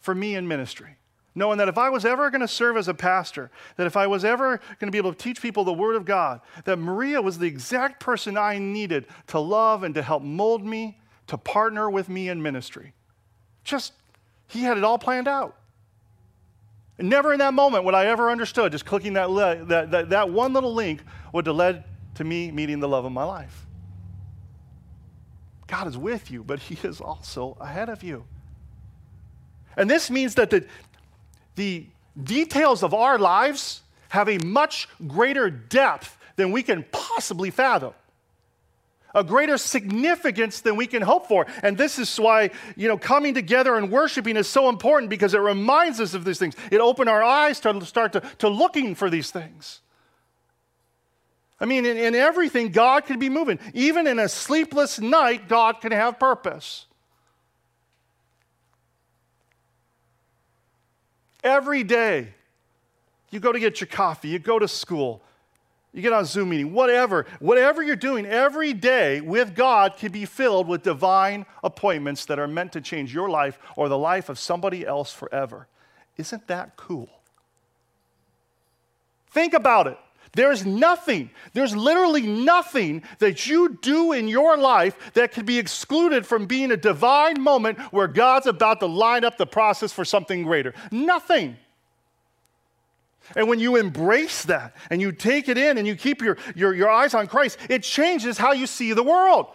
for 0.00 0.14
me 0.14 0.34
in 0.34 0.46
ministry? 0.46 0.96
Knowing 1.34 1.58
that 1.58 1.68
if 1.68 1.78
I 1.78 1.88
was 1.88 2.04
ever 2.04 2.30
going 2.30 2.40
to 2.40 2.48
serve 2.48 2.76
as 2.76 2.88
a 2.88 2.94
pastor, 2.94 3.50
that 3.76 3.86
if 3.86 3.96
I 3.96 4.06
was 4.06 4.24
ever 4.24 4.58
going 4.78 4.88
to 4.88 4.90
be 4.90 4.98
able 4.98 5.12
to 5.12 5.18
teach 5.18 5.40
people 5.40 5.64
the 5.64 5.72
Word 5.72 5.96
of 5.96 6.04
God, 6.04 6.40
that 6.64 6.78
Maria 6.78 7.22
was 7.22 7.38
the 7.38 7.46
exact 7.46 8.00
person 8.00 8.36
I 8.36 8.58
needed 8.58 9.06
to 9.28 9.38
love 9.38 9.82
and 9.82 9.94
to 9.94 10.02
help 10.02 10.22
mold 10.22 10.64
me, 10.64 10.98
to 11.28 11.38
partner 11.38 11.88
with 11.88 12.08
me 12.08 12.28
in 12.28 12.42
ministry. 12.42 12.92
Just, 13.64 13.94
he 14.48 14.62
had 14.62 14.76
it 14.76 14.84
all 14.84 14.98
planned 14.98 15.28
out. 15.28 15.56
And 16.98 17.08
never 17.08 17.32
in 17.32 17.38
that 17.38 17.54
moment 17.54 17.84
would 17.84 17.94
I 17.94 18.06
ever 18.06 18.30
understood 18.30 18.72
just 18.72 18.84
clicking 18.84 19.14
that, 19.14 19.30
le- 19.30 19.64
that, 19.64 19.90
that, 19.90 20.10
that 20.10 20.30
one 20.30 20.52
little 20.52 20.74
link 20.74 21.02
would 21.32 21.46
have 21.46 21.56
led 21.56 21.84
to 22.16 22.24
me 22.24 22.50
meeting 22.50 22.80
the 22.80 22.88
love 22.88 23.04
of 23.04 23.12
my 23.12 23.24
life. 23.24 23.66
God 25.66 25.86
is 25.86 25.96
with 25.96 26.30
you, 26.30 26.44
but 26.44 26.58
He 26.58 26.76
is 26.86 27.00
also 27.00 27.56
ahead 27.58 27.88
of 27.88 28.02
you. 28.02 28.24
And 29.74 29.88
this 29.88 30.10
means 30.10 30.34
that 30.34 30.50
the, 30.50 30.66
the 31.54 31.86
details 32.22 32.82
of 32.82 32.94
our 32.94 33.18
lives 33.18 33.82
have 34.10 34.28
a 34.28 34.38
much 34.38 34.88
greater 35.06 35.50
depth 35.50 36.16
than 36.36 36.52
we 36.52 36.62
can 36.62 36.84
possibly 36.90 37.50
fathom 37.50 37.94
a 39.14 39.24
greater 39.24 39.58
significance 39.58 40.60
than 40.60 40.76
we 40.76 40.86
can 40.86 41.02
hope 41.02 41.26
for. 41.26 41.46
And 41.62 41.76
this 41.76 41.98
is 41.98 42.18
why, 42.18 42.50
you 42.76 42.88
know, 42.88 42.96
coming 42.96 43.34
together 43.34 43.76
and 43.76 43.90
worshiping 43.90 44.36
is 44.36 44.48
so 44.48 44.68
important 44.68 45.10
because 45.10 45.34
it 45.34 45.38
reminds 45.38 46.00
us 46.00 46.14
of 46.14 46.24
these 46.24 46.38
things. 46.38 46.54
It 46.70 46.80
opens 46.80 47.08
our 47.08 47.22
eyes 47.22 47.60
to 47.60 47.84
start 47.84 48.12
to, 48.12 48.20
to 48.38 48.48
looking 48.48 48.94
for 48.94 49.10
these 49.10 49.30
things. 49.30 49.80
I 51.60 51.64
mean, 51.64 51.86
in, 51.86 51.96
in 51.96 52.14
everything, 52.14 52.70
God 52.70 53.04
can 53.06 53.18
be 53.18 53.28
moving. 53.28 53.58
Even 53.72 54.06
in 54.06 54.18
a 54.18 54.28
sleepless 54.28 54.98
night, 54.98 55.48
God 55.48 55.80
can 55.80 55.92
have 55.92 56.18
purpose. 56.18 56.86
Every 61.42 61.82
day, 61.82 62.34
you 63.30 63.40
go 63.40 63.52
to 63.52 63.58
get 63.58 63.80
your 63.80 63.88
coffee, 63.88 64.28
you 64.28 64.38
go 64.38 64.58
to 64.58 64.68
school, 64.68 65.22
you 65.92 66.00
get 66.00 66.12
on 66.12 66.22
a 66.22 66.26
Zoom 66.26 66.50
meeting, 66.50 66.72
whatever, 66.72 67.26
whatever 67.40 67.82
you're 67.82 67.96
doing 67.96 68.24
every 68.24 68.72
day 68.72 69.20
with 69.20 69.54
God 69.54 69.96
can 69.96 70.12
be 70.12 70.24
filled 70.24 70.66
with 70.68 70.82
divine 70.82 71.44
appointments 71.62 72.24
that 72.26 72.38
are 72.38 72.48
meant 72.48 72.72
to 72.72 72.80
change 72.80 73.12
your 73.12 73.28
life 73.28 73.58
or 73.76 73.88
the 73.88 73.98
life 73.98 74.28
of 74.28 74.38
somebody 74.38 74.86
else 74.86 75.12
forever. 75.12 75.66
Isn't 76.16 76.46
that 76.46 76.76
cool? 76.76 77.08
Think 79.30 79.54
about 79.54 79.86
it. 79.86 79.98
There's 80.34 80.64
nothing, 80.64 81.30
there's 81.52 81.76
literally 81.76 82.22
nothing 82.22 83.02
that 83.18 83.46
you 83.46 83.78
do 83.82 84.12
in 84.12 84.28
your 84.28 84.56
life 84.56 85.12
that 85.12 85.32
can 85.32 85.44
be 85.44 85.58
excluded 85.58 86.26
from 86.26 86.46
being 86.46 86.70
a 86.70 86.76
divine 86.76 87.42
moment 87.42 87.78
where 87.92 88.08
God's 88.08 88.46
about 88.46 88.80
to 88.80 88.86
line 88.86 89.24
up 89.24 89.36
the 89.36 89.46
process 89.46 89.92
for 89.92 90.06
something 90.06 90.42
greater. 90.42 90.72
Nothing. 90.90 91.58
And 93.36 93.46
when 93.46 93.60
you 93.60 93.76
embrace 93.76 94.44
that 94.44 94.74
and 94.88 95.02
you 95.02 95.12
take 95.12 95.48
it 95.48 95.58
in 95.58 95.76
and 95.76 95.86
you 95.86 95.96
keep 95.96 96.22
your, 96.22 96.38
your, 96.54 96.74
your 96.74 96.88
eyes 96.88 97.12
on 97.12 97.26
Christ, 97.26 97.58
it 97.68 97.82
changes 97.82 98.38
how 98.38 98.52
you 98.52 98.66
see 98.66 98.94
the 98.94 99.02
world. 99.02 99.48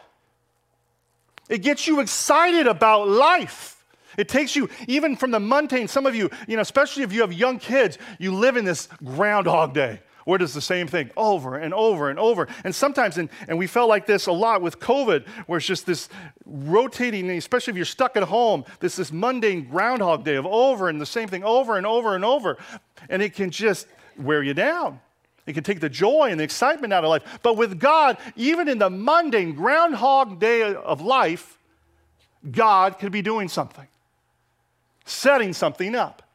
It 1.49 1.63
gets 1.63 1.87
you 1.87 2.01
excited 2.01 2.67
about 2.67 3.07
life. 3.07 3.83
It 4.15 4.29
takes 4.29 4.55
you 4.55 4.69
even 4.87 5.15
from 5.15 5.31
the 5.31 5.39
mundane. 5.39 5.87
Some 5.87 6.05
of 6.05 6.13
you, 6.13 6.29
you 6.47 6.55
know, 6.55 6.61
especially 6.61 7.01
if 7.01 7.11
you 7.11 7.21
have 7.21 7.33
young 7.33 7.57
kids, 7.57 7.97
you 8.19 8.35
live 8.35 8.57
in 8.57 8.65
this 8.65 8.87
groundhog 9.03 9.73
day 9.73 10.01
where 10.27 10.37
does 10.37 10.53
the 10.53 10.59
same 10.59 10.87
thing 10.87 11.09
over 11.15 11.55
and 11.55 11.73
over 11.73 12.09
and 12.09 12.19
over. 12.19 12.49
And 12.65 12.75
sometimes, 12.75 13.17
and, 13.17 13.29
and 13.47 13.57
we 13.57 13.65
felt 13.65 13.87
like 13.87 14.05
this 14.05 14.27
a 14.27 14.31
lot 14.33 14.61
with 14.61 14.77
COVID, 14.77 15.25
where 15.47 15.55
it's 15.55 15.65
just 15.65 15.85
this 15.85 16.09
rotating, 16.45 17.29
especially 17.29 17.71
if 17.71 17.77
you're 17.77 17.85
stuck 17.85 18.17
at 18.17 18.23
home, 18.23 18.65
this 18.81 18.97
this 18.97 19.09
mundane 19.13 19.69
groundhog 19.69 20.25
day 20.25 20.35
of 20.35 20.45
over 20.45 20.89
and 20.89 20.99
the 20.99 21.05
same 21.05 21.29
thing 21.29 21.45
over 21.45 21.77
and 21.77 21.87
over 21.87 22.13
and 22.13 22.25
over. 22.25 22.57
And 23.07 23.21
it 23.21 23.35
can 23.35 23.51
just 23.51 23.87
wear 24.17 24.43
you 24.43 24.53
down. 24.53 24.99
It 25.45 25.53
can 25.53 25.63
take 25.63 25.79
the 25.79 25.87
joy 25.87 26.27
and 26.29 26.37
the 26.37 26.43
excitement 26.43 26.91
out 26.91 27.05
of 27.05 27.09
life. 27.09 27.39
But 27.41 27.55
with 27.55 27.79
God, 27.79 28.17
even 28.35 28.67
in 28.67 28.79
the 28.79 28.89
mundane 28.89 29.53
groundhog 29.53 30.41
day 30.41 30.75
of 30.75 30.99
life, 30.99 31.57
God 32.51 32.99
could 32.99 33.13
be 33.13 33.21
doing 33.21 33.47
something, 33.47 33.87
setting 35.05 35.53
something 35.53 35.95
up. 35.95 36.26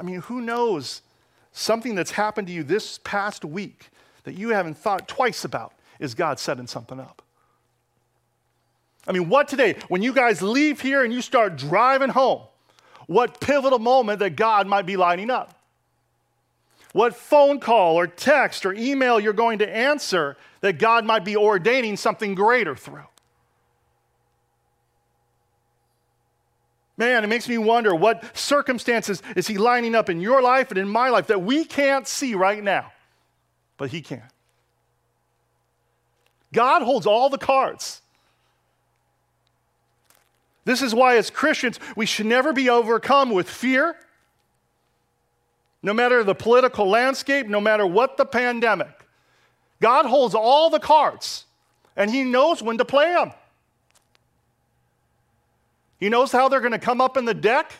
I 0.00 0.02
mean, 0.02 0.22
who 0.22 0.40
knows 0.40 1.02
something 1.52 1.94
that's 1.94 2.12
happened 2.12 2.46
to 2.46 2.54
you 2.54 2.62
this 2.62 2.98
past 3.04 3.44
week 3.44 3.90
that 4.24 4.34
you 4.34 4.48
haven't 4.48 4.78
thought 4.78 5.06
twice 5.06 5.44
about 5.44 5.74
is 5.98 6.14
God 6.14 6.38
setting 6.38 6.66
something 6.66 6.98
up? 6.98 7.20
I 9.06 9.12
mean, 9.12 9.28
what 9.28 9.46
today, 9.46 9.76
when 9.88 10.02
you 10.02 10.14
guys 10.14 10.40
leave 10.40 10.80
here 10.80 11.04
and 11.04 11.12
you 11.12 11.20
start 11.20 11.56
driving 11.56 12.08
home, 12.08 12.42
what 13.08 13.40
pivotal 13.40 13.78
moment 13.78 14.20
that 14.20 14.36
God 14.36 14.66
might 14.66 14.86
be 14.86 14.96
lining 14.96 15.30
up? 15.30 15.54
What 16.92 17.14
phone 17.14 17.60
call 17.60 17.96
or 17.96 18.06
text 18.06 18.64
or 18.64 18.72
email 18.72 19.20
you're 19.20 19.34
going 19.34 19.58
to 19.58 19.68
answer 19.68 20.38
that 20.62 20.78
God 20.78 21.04
might 21.04 21.24
be 21.24 21.36
ordaining 21.36 21.98
something 21.98 22.34
greater 22.34 22.74
through? 22.74 23.04
Man, 27.00 27.24
it 27.24 27.28
makes 27.28 27.48
me 27.48 27.56
wonder 27.56 27.94
what 27.94 28.36
circumstances 28.36 29.22
is 29.34 29.46
He 29.46 29.56
lining 29.56 29.94
up 29.94 30.10
in 30.10 30.20
your 30.20 30.42
life 30.42 30.68
and 30.68 30.76
in 30.76 30.86
my 30.86 31.08
life 31.08 31.28
that 31.28 31.40
we 31.40 31.64
can't 31.64 32.06
see 32.06 32.34
right 32.34 32.62
now, 32.62 32.92
but 33.78 33.88
He 33.88 34.02
can. 34.02 34.22
God 36.52 36.82
holds 36.82 37.06
all 37.06 37.30
the 37.30 37.38
cards. 37.38 38.02
This 40.66 40.82
is 40.82 40.94
why, 40.94 41.16
as 41.16 41.30
Christians, 41.30 41.80
we 41.96 42.04
should 42.04 42.26
never 42.26 42.52
be 42.52 42.68
overcome 42.68 43.30
with 43.30 43.48
fear, 43.48 43.96
no 45.82 45.94
matter 45.94 46.22
the 46.22 46.34
political 46.34 46.86
landscape, 46.86 47.46
no 47.46 47.62
matter 47.62 47.86
what 47.86 48.18
the 48.18 48.26
pandemic. 48.26 49.06
God 49.80 50.04
holds 50.04 50.34
all 50.34 50.68
the 50.68 50.78
cards, 50.78 51.46
and 51.96 52.10
He 52.10 52.24
knows 52.24 52.62
when 52.62 52.76
to 52.76 52.84
play 52.84 53.14
them. 53.14 53.32
He 56.00 56.08
knows 56.08 56.32
how 56.32 56.48
they're 56.48 56.60
going 56.60 56.72
to 56.72 56.78
come 56.78 57.00
up 57.00 57.18
in 57.18 57.26
the 57.26 57.34
deck. 57.34 57.72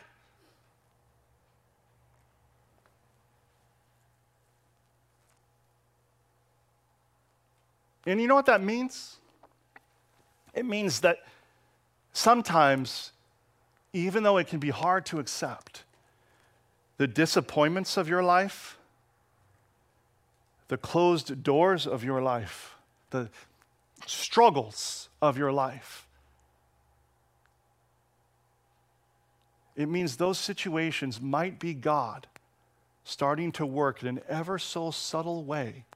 And 8.06 8.20
you 8.20 8.28
know 8.28 8.34
what 8.34 8.46
that 8.46 8.62
means? 8.62 9.16
It 10.54 10.66
means 10.66 11.00
that 11.00 11.18
sometimes, 12.12 13.12
even 13.92 14.22
though 14.22 14.36
it 14.36 14.48
can 14.48 14.58
be 14.58 14.70
hard 14.70 15.06
to 15.06 15.18
accept, 15.18 15.84
the 16.98 17.06
disappointments 17.06 17.96
of 17.96 18.08
your 18.08 18.22
life, 18.22 18.76
the 20.68 20.76
closed 20.76 21.42
doors 21.42 21.86
of 21.86 22.04
your 22.04 22.20
life, 22.20 22.74
the 23.10 23.30
struggles 24.06 25.08
of 25.22 25.38
your 25.38 25.52
life, 25.52 26.06
It 29.80 29.88
means 29.88 30.18
those 30.18 30.38
situations 30.38 31.22
might 31.22 31.58
be 31.58 31.72
God 31.72 32.26
starting 33.02 33.50
to 33.52 33.64
work 33.64 34.02
in 34.02 34.08
an 34.08 34.20
ever 34.28 34.58
so 34.58 34.90
subtle 34.90 35.42
way 35.42 35.86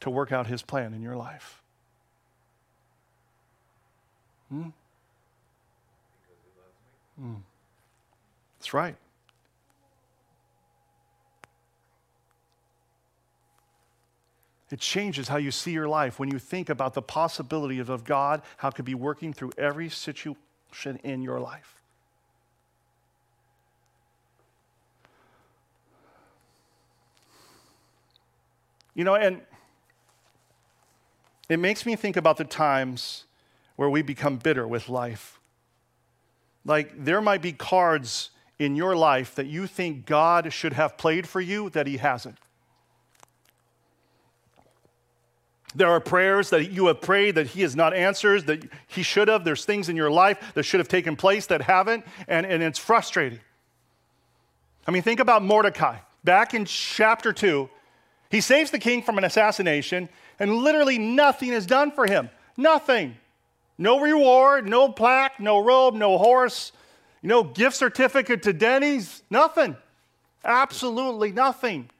to 0.00 0.08
work 0.08 0.32
out 0.32 0.46
his 0.46 0.62
plan 0.62 0.94
in 0.94 1.02
your 1.02 1.14
life. 1.14 1.60
Hmm? 4.48 4.68
Hmm. 7.20 7.34
That's 8.58 8.72
right. 8.72 8.96
It 14.70 14.80
changes 14.80 15.28
how 15.28 15.36
you 15.36 15.50
see 15.50 15.72
your 15.72 15.86
life 15.86 16.18
when 16.18 16.30
you 16.30 16.38
think 16.38 16.70
about 16.70 16.94
the 16.94 17.02
possibility 17.02 17.78
of, 17.78 17.90
of 17.90 18.04
God, 18.04 18.40
how 18.56 18.68
it 18.68 18.74
could 18.74 18.86
be 18.86 18.94
working 18.94 19.34
through 19.34 19.52
every 19.58 19.90
situation 19.90 20.38
in 21.04 21.20
your 21.20 21.40
life. 21.40 21.75
You 28.96 29.04
know, 29.04 29.14
and 29.14 29.42
it 31.50 31.58
makes 31.58 31.84
me 31.84 31.96
think 31.96 32.16
about 32.16 32.38
the 32.38 32.44
times 32.44 33.24
where 33.76 33.90
we 33.90 34.00
become 34.00 34.38
bitter 34.38 34.66
with 34.66 34.88
life. 34.88 35.38
Like, 36.64 37.04
there 37.04 37.20
might 37.20 37.42
be 37.42 37.52
cards 37.52 38.30
in 38.58 38.74
your 38.74 38.96
life 38.96 39.34
that 39.34 39.46
you 39.46 39.66
think 39.66 40.06
God 40.06 40.50
should 40.50 40.72
have 40.72 40.96
played 40.96 41.28
for 41.28 41.42
you 41.42 41.68
that 41.70 41.86
He 41.86 41.98
hasn't. 41.98 42.38
There 45.74 45.88
are 45.88 46.00
prayers 46.00 46.48
that 46.48 46.70
you 46.70 46.86
have 46.86 47.02
prayed 47.02 47.34
that 47.34 47.48
He 47.48 47.60
has 47.60 47.76
not 47.76 47.92
answered, 47.92 48.46
that 48.46 48.66
He 48.86 49.02
should 49.02 49.28
have. 49.28 49.44
There's 49.44 49.66
things 49.66 49.90
in 49.90 49.96
your 49.96 50.10
life 50.10 50.54
that 50.54 50.62
should 50.62 50.80
have 50.80 50.88
taken 50.88 51.16
place 51.16 51.46
that 51.48 51.60
haven't, 51.60 52.06
and, 52.28 52.46
and 52.46 52.62
it's 52.62 52.78
frustrating. 52.78 53.40
I 54.86 54.90
mean, 54.90 55.02
think 55.02 55.20
about 55.20 55.44
Mordecai. 55.44 55.98
Back 56.24 56.54
in 56.54 56.64
chapter 56.64 57.34
2, 57.34 57.68
he 58.30 58.40
saves 58.40 58.70
the 58.70 58.78
king 58.78 59.02
from 59.02 59.18
an 59.18 59.24
assassination, 59.24 60.08
and 60.38 60.54
literally 60.54 60.98
nothing 60.98 61.52
is 61.52 61.66
done 61.66 61.90
for 61.90 62.06
him. 62.06 62.30
Nothing. 62.56 63.16
No 63.78 64.00
reward, 64.00 64.68
no 64.68 64.88
plaque, 64.88 65.38
no 65.38 65.58
robe, 65.58 65.94
no 65.94 66.18
horse, 66.18 66.72
no 67.22 67.44
gift 67.44 67.76
certificate 67.76 68.42
to 68.44 68.52
Denny's, 68.52 69.22
nothing. 69.30 69.76
Absolutely 70.44 71.32
nothing. 71.32 71.90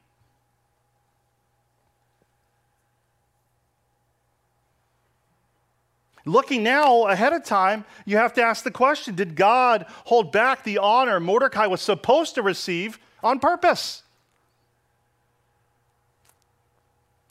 Looking 6.27 6.61
now 6.61 7.07
ahead 7.07 7.31
of 7.31 7.45
time, 7.45 7.85
you 8.05 8.17
have 8.17 8.33
to 8.33 8.43
ask 8.43 8.63
the 8.63 8.71
question 8.71 9.15
Did 9.15 9.35
God 9.35 9.85
hold 10.05 10.33
back 10.33 10.63
the 10.63 10.77
honor 10.79 11.21
Mordecai 11.21 11.67
was 11.67 11.81
supposed 11.81 12.35
to 12.35 12.41
receive 12.41 12.99
on 13.23 13.39
purpose? 13.39 14.03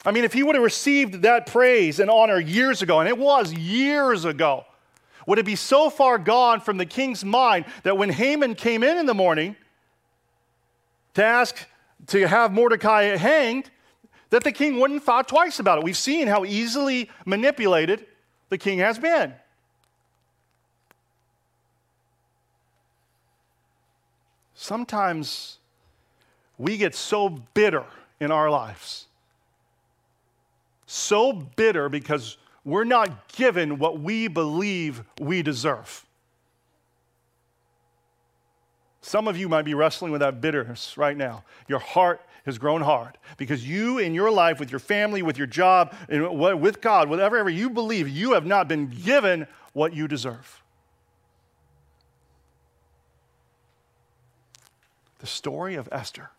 I 0.06 0.12
mean, 0.12 0.22
if 0.22 0.32
he 0.32 0.44
would 0.44 0.54
have 0.54 0.62
received 0.62 1.22
that 1.22 1.46
praise 1.46 1.98
and 1.98 2.08
honor 2.08 2.38
years 2.38 2.80
ago, 2.80 3.00
and 3.00 3.08
it 3.08 3.18
was 3.18 3.52
years 3.52 4.24
ago, 4.24 4.64
would 5.26 5.40
it 5.40 5.44
be 5.44 5.56
so 5.56 5.90
far 5.90 6.16
gone 6.16 6.60
from 6.60 6.76
the 6.76 6.86
king's 6.86 7.24
mind 7.24 7.64
that 7.82 7.98
when 7.98 8.10
Haman 8.10 8.54
came 8.54 8.84
in 8.84 8.98
in 8.98 9.06
the 9.06 9.14
morning 9.14 9.56
to 11.14 11.24
ask 11.24 11.56
to 12.06 12.28
have 12.28 12.52
Mordecai 12.52 13.16
hanged, 13.16 13.68
that 14.30 14.44
the 14.44 14.52
king 14.52 14.78
wouldn't 14.78 15.02
thought 15.02 15.26
twice 15.26 15.58
about 15.58 15.78
it? 15.78 15.84
We've 15.84 15.96
seen 15.96 16.28
how 16.28 16.44
easily 16.44 17.10
manipulated 17.24 18.06
the 18.48 18.58
king 18.58 18.78
has 18.78 19.00
been. 19.00 19.34
Sometimes 24.54 25.58
we 26.58 26.76
get 26.76 26.94
so 26.94 27.28
bitter 27.28 27.84
in 28.20 28.30
our 28.30 28.48
lives 28.50 29.06
so 30.86 31.32
bitter 31.32 31.88
because 31.88 32.38
we're 32.64 32.84
not 32.84 33.28
given 33.32 33.78
what 33.78 34.00
we 34.00 34.28
believe 34.28 35.02
we 35.20 35.42
deserve. 35.42 36.04
Some 39.00 39.28
of 39.28 39.36
you 39.36 39.48
might 39.48 39.64
be 39.64 39.74
wrestling 39.74 40.10
with 40.10 40.20
that 40.20 40.40
bitterness 40.40 40.96
right 40.96 41.16
now. 41.16 41.44
Your 41.68 41.78
heart 41.78 42.20
has 42.44 42.58
grown 42.58 42.80
hard 42.80 43.18
because 43.36 43.68
you, 43.68 43.98
in 43.98 44.14
your 44.14 44.30
life, 44.30 44.58
with 44.58 44.70
your 44.70 44.80
family, 44.80 45.22
with 45.22 45.38
your 45.38 45.46
job, 45.46 45.94
with 46.08 46.80
God, 46.80 47.08
whatever 47.08 47.48
you 47.48 47.70
believe, 47.70 48.08
you 48.08 48.32
have 48.32 48.46
not 48.46 48.66
been 48.66 48.88
given 48.88 49.46
what 49.72 49.92
you 49.92 50.08
deserve. 50.08 50.62
The 55.18 55.26
story 55.26 55.76
of 55.76 55.88
Esther 55.92 56.30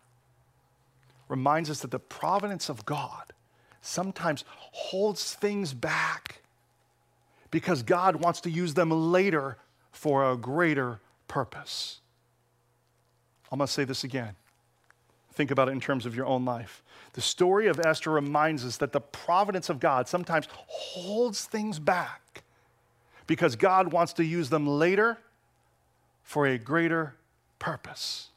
reminds 1.29 1.69
us 1.69 1.79
that 1.81 1.91
the 1.91 1.99
providence 1.99 2.69
of 2.69 2.85
God 2.85 3.33
sometimes 3.81 4.43
holds 4.49 5.33
things 5.33 5.73
back 5.73 6.41
because 7.51 7.83
God 7.83 8.17
wants 8.17 8.41
to 8.41 8.49
use 8.49 8.73
them 8.73 8.91
later 8.91 9.57
for 9.91 10.31
a 10.31 10.37
greater 10.37 10.99
purpose. 11.27 11.99
Going 13.49 13.59
to 13.59 13.67
say 13.67 13.85
this 13.85 14.03
again. 14.03 14.35
Think 15.33 15.51
about 15.51 15.69
it 15.69 15.71
in 15.71 15.79
terms 15.79 16.05
of 16.05 16.15
your 16.15 16.25
own 16.25 16.45
life. 16.45 16.83
The 17.13 17.21
story 17.21 17.67
of 17.67 17.79
Esther 17.79 18.11
reminds 18.11 18.65
us 18.65 18.77
that 18.77 18.91
the 18.91 18.99
providence 18.99 19.69
of 19.69 19.79
God 19.79 20.07
sometimes 20.07 20.47
holds 20.51 21.45
things 21.45 21.79
back 21.79 22.43
because 23.27 23.55
God 23.55 23.91
wants 23.93 24.13
to 24.13 24.25
use 24.25 24.49
them 24.49 24.67
later 24.67 25.17
for 26.23 26.47
a 26.47 26.57
greater 26.57 27.15
purpose. 27.59 28.29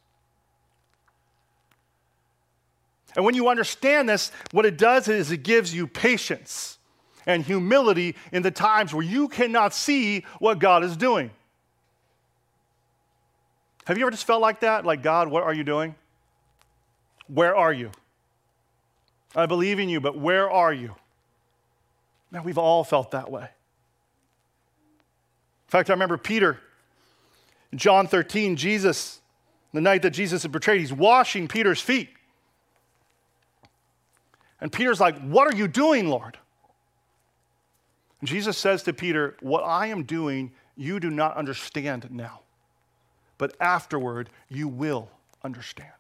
And 3.17 3.25
when 3.25 3.35
you 3.35 3.49
understand 3.49 4.09
this, 4.09 4.31
what 4.53 4.67
it 4.67 4.79
does 4.79 5.09
is 5.09 5.31
it 5.31 5.43
gives 5.43 5.75
you 5.75 5.87
patience 5.87 6.79
and 7.27 7.45
humility 7.45 8.17
in 8.33 8.43
the 8.43 8.51
times 8.51 8.95
where 8.95 9.05
you 9.05 9.29
cannot 9.29 9.75
see 9.75 10.25
what 10.39 10.59
God 10.59 10.85
is 10.85 10.97
doing. 10.97 11.31
Have 13.87 13.99
you 13.99 14.05
ever 14.05 14.11
just 14.11 14.27
felt 14.27 14.41
like 14.41 14.61
that? 14.61 14.87
Like, 14.87 15.03
God, 15.03 15.29
what 15.29 15.43
are 15.43 15.53
you 15.53 15.65
doing? 15.65 15.95
Where 17.27 17.57
are 17.57 17.73
you? 17.73 17.91
I 19.35 19.47
believe 19.47 19.79
in 19.79 19.89
you, 19.89 20.01
but 20.01 20.19
where 20.19 20.51
are 20.51 20.73
you? 20.73 20.95
Now, 22.33 22.43
we've 22.43 22.59
all 22.59 22.85
felt 22.85 23.11
that 23.13 23.31
way. 23.31 23.43
In 23.43 23.49
fact, 25.69 25.91
I 25.91 25.93
remember 25.93 26.17
Peter, 26.17 26.59
in 27.73 27.79
John 27.79 28.07
13, 28.07 28.57
Jesus, 28.57 29.21
the 29.73 29.81
night 29.81 30.03
that 30.03 30.11
Jesus 30.11 30.45
is 30.45 30.51
betrayed, 30.51 30.81
he's 30.81 30.93
washing 30.93 31.49
Peter's 31.49 31.81
feet. 31.81 32.11
And 34.61 34.73
Peter's 34.73 35.01
like, 35.01 35.19
What 35.21 35.53
are 35.53 35.57
you 35.57 35.69
doing, 35.69 36.09
Lord? 36.09 36.39
And 38.21 38.29
Jesus 38.29 38.59
says 38.59 38.83
to 38.85 38.93
Peter, 38.93 39.37
What 39.41 39.63
I 39.63 39.87
am 39.87 40.05
doing, 40.05 40.53
you 40.77 41.01
do 41.01 41.11
not 41.11 41.37
understand 41.37 42.09
now, 42.11 42.41
but 43.39 43.57
afterward 43.61 44.31
you 44.49 44.69
will 44.69 45.09
understand. 45.43 45.91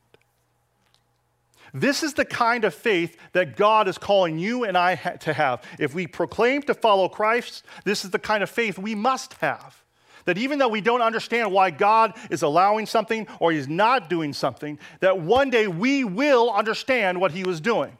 This 1.72 2.02
is 2.02 2.14
the 2.14 2.24
kind 2.24 2.64
of 2.64 2.74
faith 2.74 3.16
that 3.32 3.56
God 3.56 3.86
is 3.86 3.96
calling 3.96 4.38
you 4.38 4.64
and 4.64 4.76
I 4.76 4.96
ha- 4.96 5.10
to 5.20 5.32
have. 5.32 5.62
If 5.78 5.94
we 5.94 6.06
proclaim 6.06 6.62
to 6.62 6.74
follow 6.74 7.08
Christ, 7.08 7.64
this 7.84 8.04
is 8.04 8.10
the 8.10 8.18
kind 8.18 8.42
of 8.42 8.50
faith 8.50 8.78
we 8.78 8.94
must 8.94 9.34
have. 9.34 9.82
That 10.24 10.36
even 10.36 10.58
though 10.58 10.68
we 10.68 10.80
don't 10.80 11.00
understand 11.00 11.52
why 11.52 11.70
God 11.70 12.14
is 12.28 12.42
allowing 12.42 12.86
something 12.86 13.26
or 13.38 13.52
He's 13.52 13.68
not 13.68 14.10
doing 14.10 14.32
something, 14.32 14.78
that 14.98 15.20
one 15.20 15.48
day 15.50 15.66
we 15.68 16.04
will 16.04 16.50
understand 16.50 17.20
what 17.20 17.32
He 17.32 17.44
was 17.44 17.60
doing. 17.60 17.96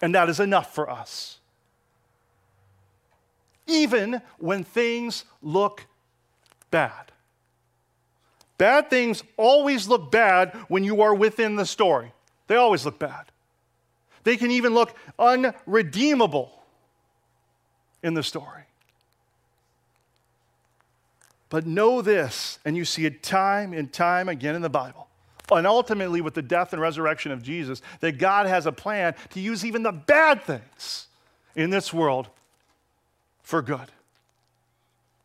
And 0.00 0.14
that 0.14 0.28
is 0.28 0.40
enough 0.40 0.74
for 0.74 0.90
us. 0.90 1.38
Even 3.66 4.20
when 4.38 4.62
things 4.62 5.24
look 5.42 5.86
bad. 6.70 7.12
Bad 8.58 8.90
things 8.90 9.22
always 9.36 9.88
look 9.88 10.10
bad 10.10 10.54
when 10.68 10.84
you 10.84 11.02
are 11.02 11.14
within 11.14 11.56
the 11.56 11.66
story. 11.66 12.12
They 12.46 12.56
always 12.56 12.84
look 12.84 12.98
bad. 12.98 13.26
They 14.24 14.36
can 14.36 14.50
even 14.50 14.74
look 14.74 14.96
unredeemable 15.18 16.50
in 18.02 18.14
the 18.14 18.22
story. 18.22 18.62
But 21.48 21.66
know 21.66 22.02
this, 22.02 22.58
and 22.64 22.76
you 22.76 22.84
see 22.84 23.06
it 23.06 23.22
time 23.22 23.72
and 23.72 23.92
time 23.92 24.28
again 24.28 24.54
in 24.54 24.62
the 24.62 24.68
Bible, 24.68 25.08
and 25.50 25.66
ultimately 25.66 26.20
with 26.20 26.34
the 26.34 26.42
death 26.42 26.72
and 26.72 26.82
resurrection 26.82 27.32
of 27.32 27.42
Jesus, 27.42 27.82
that 28.00 28.18
God 28.18 28.46
has 28.46 28.66
a 28.66 28.72
plan 28.72 29.14
to 29.30 29.40
use 29.40 29.64
even 29.64 29.82
the 29.82 29.92
bad 29.92 30.42
things 30.42 31.06
in 31.54 31.70
this 31.70 31.92
world 31.92 32.28
for 33.42 33.62
good. 33.62 33.92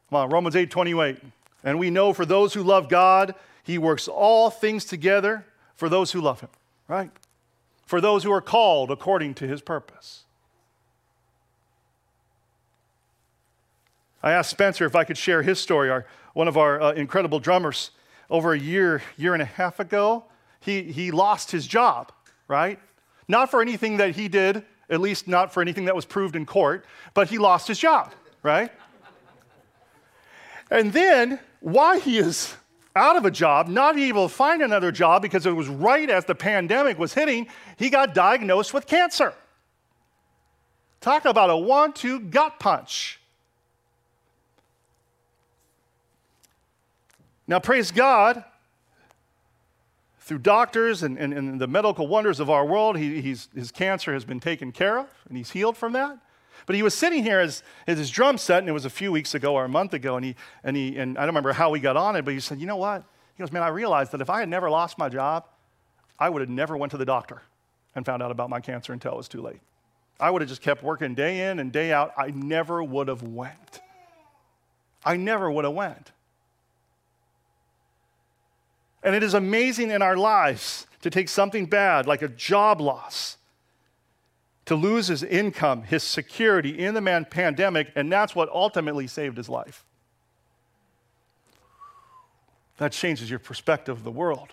Well, 0.09 0.27
Romans 0.27 0.55
8 0.55 0.69
28. 0.69 1.17
And 1.63 1.79
we 1.79 1.89
know 1.89 2.13
for 2.13 2.25
those 2.25 2.53
who 2.53 2.63
love 2.63 2.89
God, 2.89 3.35
He 3.63 3.77
works 3.77 4.07
all 4.07 4.49
things 4.49 4.85
together 4.85 5.45
for 5.75 5.89
those 5.89 6.11
who 6.11 6.21
love 6.21 6.41
Him 6.41 6.49
right? 6.91 7.09
For 7.85 8.01
those 8.01 8.25
who 8.25 8.31
are 8.33 8.41
called 8.41 8.91
according 8.91 9.33
to 9.35 9.47
his 9.47 9.61
purpose. 9.61 10.23
I 14.21 14.33
asked 14.33 14.49
Spencer 14.49 14.85
if 14.85 14.95
I 14.95 15.05
could 15.05 15.17
share 15.17 15.41
his 15.41 15.57
story, 15.59 15.89
our, 15.89 16.05
one 16.33 16.49
of 16.49 16.57
our 16.57 16.81
uh, 16.81 16.91
incredible 16.91 17.39
drummers. 17.39 17.91
Over 18.31 18.53
a 18.53 18.59
year, 18.59 19.03
year 19.17 19.33
and 19.33 19.43
a 19.43 19.45
half 19.45 19.79
ago, 19.79 20.23
he, 20.61 20.83
he 20.83 21.11
lost 21.11 21.51
his 21.51 21.67
job, 21.67 22.11
right? 22.47 22.79
Not 23.27 23.51
for 23.51 23.61
anything 23.61 23.97
that 23.97 24.15
he 24.15 24.27
did, 24.27 24.63
at 24.89 24.99
least 24.99 25.27
not 25.27 25.53
for 25.53 25.61
anything 25.61 25.85
that 25.85 25.95
was 25.95 26.05
proved 26.05 26.35
in 26.35 26.45
court, 26.45 26.85
but 27.13 27.29
he 27.29 27.37
lost 27.37 27.67
his 27.67 27.77
job, 27.77 28.13
right? 28.41 28.71
And 30.71 30.93
then, 30.93 31.39
why 31.59 31.99
he 31.99 32.17
is 32.17 32.55
out 32.95 33.15
of 33.15 33.25
a 33.25 33.31
job, 33.31 33.67
not 33.67 33.97
able 33.97 34.27
to 34.27 34.33
find 34.33 34.61
another 34.61 34.91
job 34.91 35.21
because 35.21 35.45
it 35.45 35.51
was 35.51 35.67
right 35.67 36.09
as 36.09 36.25
the 36.25 36.35
pandemic 36.35 36.97
was 36.97 37.13
hitting, 37.13 37.47
he 37.77 37.89
got 37.89 38.13
diagnosed 38.13 38.73
with 38.73 38.85
cancer. 38.85 39.33
Talk 40.99 41.25
about 41.25 41.49
a 41.49 41.57
one 41.57 41.93
two 41.93 42.19
gut 42.19 42.59
punch. 42.59 43.20
Now, 47.51 47.59
praise 47.59 47.91
God, 47.91 48.45
through 50.21 50.37
doctors 50.37 51.03
and, 51.03 51.17
and, 51.17 51.33
and 51.33 51.59
the 51.59 51.67
medical 51.67 52.07
wonders 52.07 52.39
of 52.39 52.49
our 52.49 52.65
world, 52.65 52.97
he, 52.97 53.21
his 53.21 53.49
cancer 53.73 54.13
has 54.13 54.23
been 54.23 54.39
taken 54.39 54.71
care 54.71 54.97
of 54.97 55.07
and 55.27 55.37
he's 55.37 55.51
healed 55.51 55.75
from 55.75 55.91
that. 55.91 56.17
But 56.65 56.77
he 56.77 56.81
was 56.81 56.93
sitting 56.93 57.23
here 57.23 57.41
as, 57.41 57.61
as 57.87 57.97
his 57.97 58.09
drum 58.09 58.37
set, 58.37 58.59
and 58.59 58.69
it 58.69 58.71
was 58.71 58.85
a 58.85 58.89
few 58.89 59.11
weeks 59.11 59.35
ago 59.35 59.53
or 59.53 59.65
a 59.65 59.67
month 59.67 59.93
ago, 59.93 60.15
and, 60.15 60.23
he, 60.23 60.37
and, 60.63 60.77
he, 60.77 60.97
and 60.97 61.17
I 61.17 61.21
don't 61.23 61.31
remember 61.31 61.51
how 61.51 61.73
he 61.73 61.81
got 61.81 61.97
on 61.97 62.15
it, 62.15 62.23
but 62.23 62.33
he 62.33 62.39
said, 62.39 62.57
you 62.57 62.67
know 62.67 62.77
what? 62.77 63.03
He 63.35 63.41
goes, 63.43 63.51
man, 63.51 63.63
I 63.63 63.67
realized 63.67 64.13
that 64.13 64.21
if 64.21 64.29
I 64.29 64.39
had 64.39 64.47
never 64.47 64.69
lost 64.69 64.97
my 64.97 65.09
job, 65.09 65.43
I 66.17 66.29
would 66.29 66.39
have 66.39 66.49
never 66.49 66.77
went 66.77 66.91
to 66.91 66.97
the 66.97 67.03
doctor 67.03 67.41
and 67.95 68.05
found 68.05 68.23
out 68.23 68.31
about 68.31 68.49
my 68.49 68.61
cancer 68.61 68.93
until 68.93 69.11
it 69.11 69.17
was 69.17 69.27
too 69.27 69.41
late. 69.41 69.59
I 70.21 70.31
would 70.31 70.41
have 70.41 70.47
just 70.47 70.61
kept 70.61 70.83
working 70.83 71.15
day 71.15 71.49
in 71.49 71.59
and 71.59 71.69
day 71.69 71.91
out. 71.91 72.13
I 72.15 72.27
never 72.27 72.81
would 72.81 73.09
have 73.09 73.23
went. 73.23 73.81
I 75.03 75.17
never 75.17 75.51
would 75.51 75.65
have 75.65 75.73
went. 75.73 76.13
And 79.03 79.15
it 79.15 79.23
is 79.23 79.33
amazing 79.33 79.91
in 79.91 80.01
our 80.01 80.15
lives 80.15 80.85
to 81.01 81.09
take 81.09 81.29
something 81.29 81.65
bad 81.65 82.05
like 82.05 82.21
a 82.21 82.27
job 82.27 82.79
loss 82.79 83.37
to 84.65 84.75
lose 84.75 85.07
his 85.07 85.23
income, 85.23 85.83
his 85.83 86.03
security 86.03 86.79
in 86.79 86.93
the 86.93 87.01
man 87.01 87.25
pandemic, 87.25 87.91
and 87.95 88.11
that's 88.11 88.35
what 88.35 88.47
ultimately 88.49 89.07
saved 89.07 89.37
his 89.37 89.49
life. 89.49 89.83
That 92.77 92.91
changes 92.91 93.29
your 93.29 93.39
perspective 93.39 93.97
of 93.97 94.03
the 94.03 94.11
world. 94.11 94.49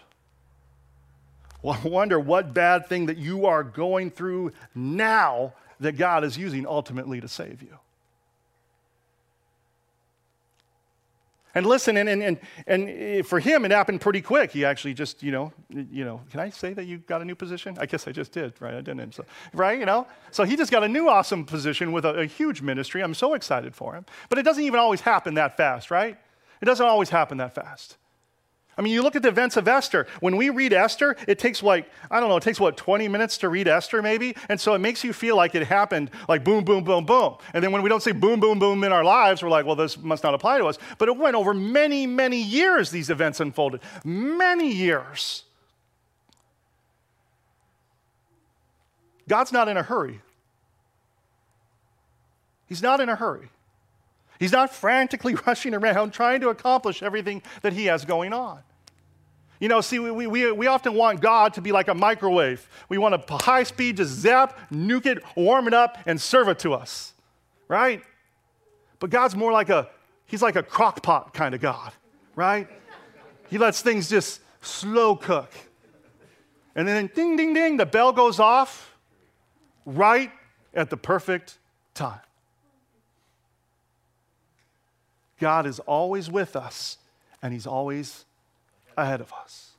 Well, 1.63 1.79
I 1.83 1.89
wonder 1.89 2.19
what 2.19 2.55
bad 2.55 2.89
thing 2.89 3.07
that 3.07 3.17
you 3.17 3.47
are 3.47 3.63
going 3.63 4.11
through 4.11 4.53
now 4.75 5.55
that 5.81 5.93
God 5.93 6.25
is 6.25 6.37
using 6.37 6.67
ultimately 6.67 7.21
to 7.21 7.29
save 7.29 7.63
you. 7.63 7.79
And 11.59 11.67
listen, 11.67 11.97
and, 11.97 12.09
and, 12.09 12.23
and, 12.23 12.39
and 12.69 13.27
for 13.27 13.41
him, 13.41 13.65
it 13.65 13.73
happened 13.73 14.01
pretty 14.01 14.23
quick. 14.23 14.53
He 14.53 14.65
actually 14.65 14.95
just, 14.95 15.25
you 15.25 15.33
know, 15.33 15.53
you 15.69 16.05
know, 16.05 16.21
can 16.31 16.39
I 16.39 16.51
say 16.51 16.73
that 16.73 16.85
you 16.85 16.99
got 16.99 17.21
a 17.21 17.25
new 17.25 17.35
position? 17.35 17.77
I 17.81 17.87
guess 17.87 18.07
I 18.07 18.13
just 18.13 18.31
did, 18.31 18.53
right? 18.61 18.75
I 18.75 18.81
didn't. 18.81 19.17
So, 19.17 19.25
right, 19.53 19.77
you 19.77 19.85
know? 19.85 20.07
So 20.31 20.45
he 20.45 20.55
just 20.55 20.71
got 20.71 20.85
a 20.85 20.89
new 20.89 21.09
awesome 21.09 21.45
position 21.45 21.91
with 21.91 22.05
a, 22.05 22.15
a 22.15 22.27
huge 22.27 22.63
ministry. 22.63 23.03
I'm 23.03 23.13
so 23.13 23.35
excited 23.35 23.75
for 23.75 23.95
him. 23.95 24.07
But 24.29 24.39
it 24.39 24.45
doesn't 24.45 24.63
even 24.63 24.79
always 24.79 25.01
happen 25.01 25.35
that 25.35 25.57
fast, 25.57 25.91
right? 25.91 26.17
It 26.63 26.65
doesn't 26.65 26.87
always 26.87 27.11
happen 27.11 27.39
that 27.39 27.57
fast. 27.57 27.97
I 28.79 28.83
mean, 28.83 28.93
you 28.93 29.03
look 29.03 29.17
at 29.17 29.23
the 29.23 29.29
events 29.29 29.57
of 29.57 29.67
Esther. 29.67 30.07
When 30.21 30.37
we 30.37 30.51
read 30.51 30.73
Esther, 30.73 31.17
it 31.27 31.41
takes 31.41 31.65
like, 31.65 31.91
I 32.13 32.21
don't 32.21 32.29
know, 32.29 32.37
it 32.37 32.45
takes 32.45 32.61
what, 32.61 32.77
20 32.77 33.09
minutes 33.09 33.37
to 33.39 33.49
read 33.49 33.67
Esther 33.67 34.01
maybe? 34.03 34.37
And 34.49 34.61
so 34.61 34.73
it 34.75 34.79
makes 34.79 35.03
you 35.03 35.13
feel 35.13 35.35
like 35.35 35.57
it 35.57 35.67
happened 35.67 36.13
like 36.29 36.45
boom, 36.45 36.65
boom, 36.65 36.85
boom, 36.85 37.05
boom. 37.05 37.39
And 37.53 37.65
then 37.65 37.73
when 37.73 37.83
we 37.83 37.89
don't 37.89 38.03
say 38.03 38.13
boom, 38.13 38.39
boom, 38.39 38.61
boom 38.61 38.85
in 38.85 38.93
our 38.93 39.03
lives, 39.03 39.43
we're 39.43 39.49
like, 39.49 39.67
well, 39.67 39.75
this 39.75 39.99
must 39.99 40.23
not 40.23 40.33
apply 40.33 40.59
to 40.59 40.67
us. 40.67 40.79
But 40.97 41.09
it 41.09 41.17
went 41.17 41.35
over 41.35 41.53
many, 41.53 42.07
many 42.07 42.41
years, 42.41 42.91
these 42.93 43.11
events 43.11 43.41
unfolded. 43.41 43.81
Many 44.05 44.73
years. 44.73 45.43
God's 49.27 49.53
not 49.53 49.69
in 49.69 49.77
a 49.77 49.83
hurry. 49.83 50.21
He's 52.67 52.81
not 52.83 53.01
in 53.01 53.09
a 53.09 53.17
hurry. 53.17 53.49
He's 54.39 54.53
not 54.53 54.73
frantically 54.73 55.35
rushing 55.47 55.75
around 55.75 56.13
trying 56.13 56.43
to 56.43 56.51
accomplish 56.51 57.03
everything 57.03 57.43
that 57.63 57.73
he 57.73 57.87
has 57.87 58.05
going 58.05 58.33
on. 58.33 58.61
You 59.61 59.69
know, 59.69 59.81
see, 59.81 59.99
we, 59.99 60.27
we, 60.27 60.53
we 60.53 60.67
often 60.69 60.95
want 60.95 61.21
God 61.21 61.55
to 61.55 61.61
be 61.61 61.73
like 61.73 61.89
a 61.89 61.95
microwave. 61.95 62.69
We 62.89 62.99
want 62.99 63.15
a 63.15 63.37
high 63.37 63.65
speed, 63.65 63.97
just 63.97 64.13
zap, 64.13 64.59
nuke 64.71 65.07
it, 65.07 65.23
warm 65.35 65.67
it 65.67 65.75
up, 65.75 65.99
and 66.07 66.21
serve 66.21 66.49
it 66.49 66.61
to 66.61 66.75
us, 66.75 67.13
right? 67.67 68.03
But 69.01 69.11
God's 69.11 69.35
more 69.35 69.51
like 69.51 69.69
a, 69.69 69.89
he's 70.27 70.43
like 70.43 70.57
a 70.57 70.63
crock 70.63 71.03
pot 71.03 71.35
kind 71.35 71.55
of 71.55 71.61
God, 71.61 71.93
right? 72.37 72.69
He 73.51 73.59
lets 73.59 73.83
things 73.83 74.09
just 74.09 74.41
slow 74.61 75.17
cook. 75.17 75.53
And 76.77 76.87
then 76.87 77.11
ding, 77.13 77.37
ding, 77.37 77.55
ding, 77.55 77.77
the 77.77 77.87
bell 77.87 78.13
goes 78.13 78.39
off 78.39 78.97
right 79.85 80.31
at 80.73 80.91
the 80.91 80.97
perfect 80.97 81.59
time. 81.95 82.21
God 85.41 85.67
is 85.67 85.81
always 85.81 86.31
with 86.31 86.55
us, 86.57 86.99
and 87.43 87.53
He's 87.53 87.67
always 87.67 88.25
ahead 88.99 89.21
of 89.21 89.33
us. 89.33 89.71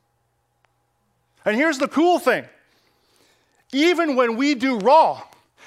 And 1.46 1.56
here's 1.56 1.78
the 1.78 1.88
cool 1.88 2.20
thing 2.20 2.46
even 3.72 4.16
when 4.16 4.36
we 4.36 4.56
do 4.56 4.80
wrong, 4.80 5.22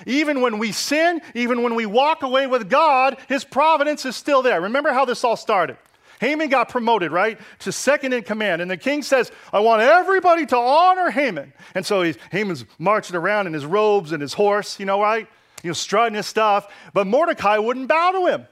even 0.06 0.40
when 0.40 0.58
we 0.58 0.72
sin, 0.72 1.20
even 1.34 1.62
when 1.62 1.74
we 1.74 1.86
walk 1.86 2.22
away 2.22 2.46
with 2.46 2.68
God, 2.68 3.16
His 3.28 3.44
providence 3.44 4.04
is 4.04 4.16
still 4.16 4.42
there. 4.42 4.60
Remember 4.62 4.92
how 4.92 5.04
this 5.04 5.22
all 5.24 5.36
started? 5.36 5.76
Haman 6.20 6.50
got 6.50 6.68
promoted, 6.68 7.10
right, 7.10 7.36
to 7.60 7.72
second 7.72 8.12
in 8.12 8.22
command. 8.22 8.62
And 8.62 8.70
the 8.70 8.76
king 8.76 9.02
says, 9.02 9.32
I 9.52 9.58
want 9.58 9.82
everybody 9.82 10.46
to 10.46 10.56
honor 10.56 11.10
Haman. 11.10 11.52
And 11.74 11.84
so 11.84 12.02
he's, 12.02 12.16
Haman's 12.30 12.64
marching 12.78 13.16
around 13.16 13.48
in 13.48 13.52
his 13.52 13.66
robes 13.66 14.12
and 14.12 14.22
his 14.22 14.32
horse, 14.32 14.78
you 14.78 14.86
know, 14.86 15.02
right? 15.02 15.26
You 15.64 15.70
know, 15.70 15.74
strutting 15.74 16.14
his 16.14 16.26
stuff. 16.26 16.72
But 16.94 17.08
Mordecai 17.08 17.58
wouldn't 17.58 17.88
bow 17.88 18.12
to 18.12 18.26
him. 18.26 18.46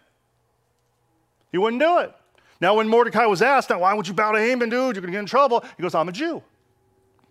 He 1.53 1.59
wouldn't 1.59 1.81
do 1.81 1.99
it. 1.99 2.13
Now, 2.61 2.75
when 2.75 2.88
Mordecai 2.88 3.25
was 3.27 3.40
asked, 3.40 3.70
now, 3.70 3.81
why 3.81 3.94
would 3.94 4.07
you 4.07 4.14
bow 4.14 4.33
to 4.33 4.38
Haman, 4.38 4.68
dude? 4.68 4.94
You're 4.94 5.03
going 5.03 5.07
to 5.07 5.12
get 5.12 5.20
in 5.20 5.27
trouble. 5.27 5.64
He 5.77 5.83
goes, 5.83 5.94
I'm 5.94 6.09
a 6.09 6.12
Jew. 6.12 6.42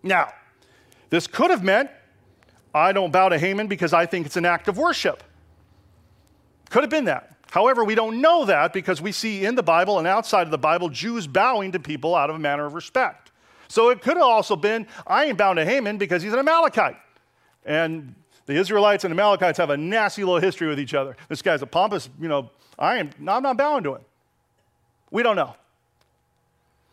Now, 0.02 0.32
this 1.08 1.26
could 1.26 1.50
have 1.50 1.62
meant 1.62 1.90
I 2.74 2.92
don't 2.92 3.12
bow 3.12 3.28
to 3.28 3.38
Haman 3.38 3.66
because 3.66 3.92
I 3.92 4.06
think 4.06 4.26
it's 4.26 4.36
an 4.36 4.46
act 4.46 4.68
of 4.68 4.78
worship. 4.78 5.22
Could 6.70 6.82
have 6.82 6.90
been 6.90 7.04
that. 7.04 7.36
However, 7.50 7.84
we 7.84 7.96
don't 7.96 8.20
know 8.20 8.44
that 8.44 8.72
because 8.72 9.02
we 9.02 9.10
see 9.10 9.44
in 9.44 9.56
the 9.56 9.62
Bible 9.62 9.98
and 9.98 10.06
outside 10.06 10.42
of 10.42 10.52
the 10.52 10.58
Bible 10.58 10.88
Jews 10.88 11.26
bowing 11.26 11.72
to 11.72 11.80
people 11.80 12.14
out 12.14 12.30
of 12.30 12.36
a 12.36 12.38
manner 12.38 12.64
of 12.64 12.74
respect. 12.74 13.32
So 13.66 13.90
it 13.90 14.02
could 14.02 14.16
have 14.16 14.26
also 14.26 14.54
been, 14.56 14.86
I 15.06 15.26
ain't 15.26 15.38
bound 15.38 15.56
to 15.56 15.64
Haman 15.64 15.98
because 15.98 16.22
he's 16.22 16.32
an 16.32 16.38
Amalekite. 16.38 16.96
And 17.64 18.14
the 18.46 18.54
Israelites 18.54 19.04
and 19.04 19.12
Amalekites 19.12 19.58
have 19.58 19.70
a 19.70 19.76
nasty 19.76 20.22
little 20.22 20.40
history 20.40 20.68
with 20.68 20.78
each 20.78 20.94
other. 20.94 21.16
This 21.28 21.42
guy's 21.42 21.62
a 21.62 21.66
pompous, 21.66 22.08
you 22.20 22.28
know, 22.28 22.50
I 22.78 22.98
am, 22.98 23.10
I'm 23.28 23.42
not 23.42 23.56
bowing 23.56 23.82
to 23.84 23.96
him. 23.96 24.02
We 25.10 25.22
don't 25.22 25.36
know. 25.36 25.56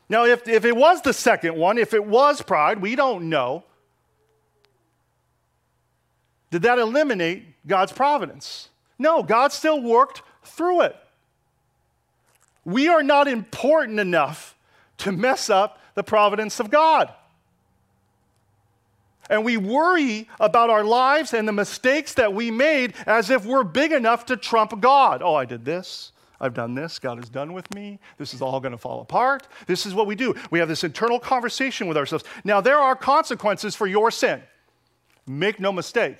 Now, 0.10 0.26
if, 0.26 0.48
if 0.48 0.66
it 0.66 0.76
was 0.76 1.02
the 1.02 1.14
second 1.14 1.56
one, 1.56 1.78
if 1.78 1.94
it 1.94 2.06
was 2.06 2.42
pride, 2.42 2.82
we 2.82 2.96
don't 2.96 3.30
know. 3.30 3.64
Did 6.50 6.62
that 6.62 6.80
eliminate 6.80 7.44
God's 7.68 7.92
providence? 7.92 8.70
No, 8.98 9.22
God 9.22 9.52
still 9.52 9.82
worked 9.82 10.22
through 10.44 10.82
it. 10.82 10.96
We 12.64 12.88
are 12.88 13.04
not 13.04 13.28
important 13.28 14.00
enough 14.00 14.56
to 15.00 15.12
mess 15.12 15.50
up 15.50 15.80
the 15.94 16.04
providence 16.04 16.60
of 16.60 16.70
God. 16.70 17.12
And 19.30 19.44
we 19.44 19.58
worry 19.58 20.30
about 20.40 20.70
our 20.70 20.84
lives 20.84 21.34
and 21.34 21.48
the 21.48 21.54
mistakes 21.54 22.14
that 22.14 22.34
we 22.34 22.50
made 22.50 22.94
as 23.06 23.30
if 23.30 23.46
we're 23.46 23.64
big 23.64 23.92
enough 23.92 24.26
to 24.28 24.38
trump 24.38 24.80
God. 24.80 25.22
Oh, 25.22 25.36
I 25.36 25.46
did 25.46 25.66
this. 25.66 26.14
I've 26.40 26.54
done 26.54 26.76
this. 26.76 27.00
God 27.00 27.22
is 27.22 27.30
done 27.30 27.54
with 27.54 27.74
me. 27.74 28.00
This 28.18 28.34
is 28.34 28.42
all 28.42 28.60
going 28.60 28.72
to 28.72 28.78
fall 28.78 29.02
apart. 29.02 29.48
This 29.66 29.86
is 29.86 29.94
what 29.94 30.06
we 30.06 30.16
do. 30.16 30.36
We 30.52 30.60
have 30.60 30.68
this 30.68 30.84
internal 30.84 31.20
conversation 31.20 31.88
with 31.88 31.98
ourselves. 31.98 32.24
Now, 32.44 32.62
there 32.62 32.78
are 32.78 32.96
consequences 32.96 33.76
for 33.76 33.88
your 33.88 34.12
sin. 34.12 34.42
Make 35.26 35.60
no 35.60 35.72
mistake. 35.72 36.18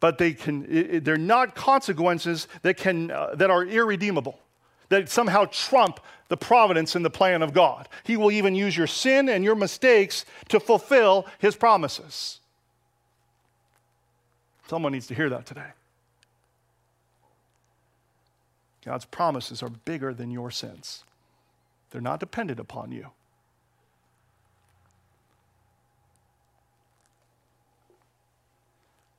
But 0.00 0.18
they 0.18 0.32
can, 0.32 1.02
they're 1.02 1.16
not 1.16 1.54
consequences 1.54 2.48
that, 2.62 2.76
can, 2.76 3.10
uh, 3.10 3.34
that 3.34 3.50
are 3.50 3.64
irredeemable, 3.64 4.38
that 4.88 5.08
somehow 5.08 5.46
trump 5.50 6.00
the 6.28 6.36
providence 6.36 6.94
and 6.94 7.04
the 7.04 7.10
plan 7.10 7.42
of 7.42 7.52
God. 7.52 7.88
He 8.04 8.16
will 8.16 8.30
even 8.30 8.54
use 8.54 8.76
your 8.76 8.86
sin 8.86 9.28
and 9.28 9.42
your 9.44 9.54
mistakes 9.54 10.24
to 10.48 10.60
fulfill 10.60 11.26
his 11.38 11.56
promises. 11.56 12.40
Someone 14.68 14.92
needs 14.92 15.06
to 15.08 15.14
hear 15.14 15.30
that 15.30 15.46
today. 15.46 15.72
God's 18.84 19.04
promises 19.04 19.62
are 19.62 19.68
bigger 19.68 20.14
than 20.14 20.30
your 20.30 20.50
sins, 20.50 21.04
they're 21.90 22.00
not 22.00 22.20
dependent 22.20 22.60
upon 22.60 22.92
you. 22.92 23.08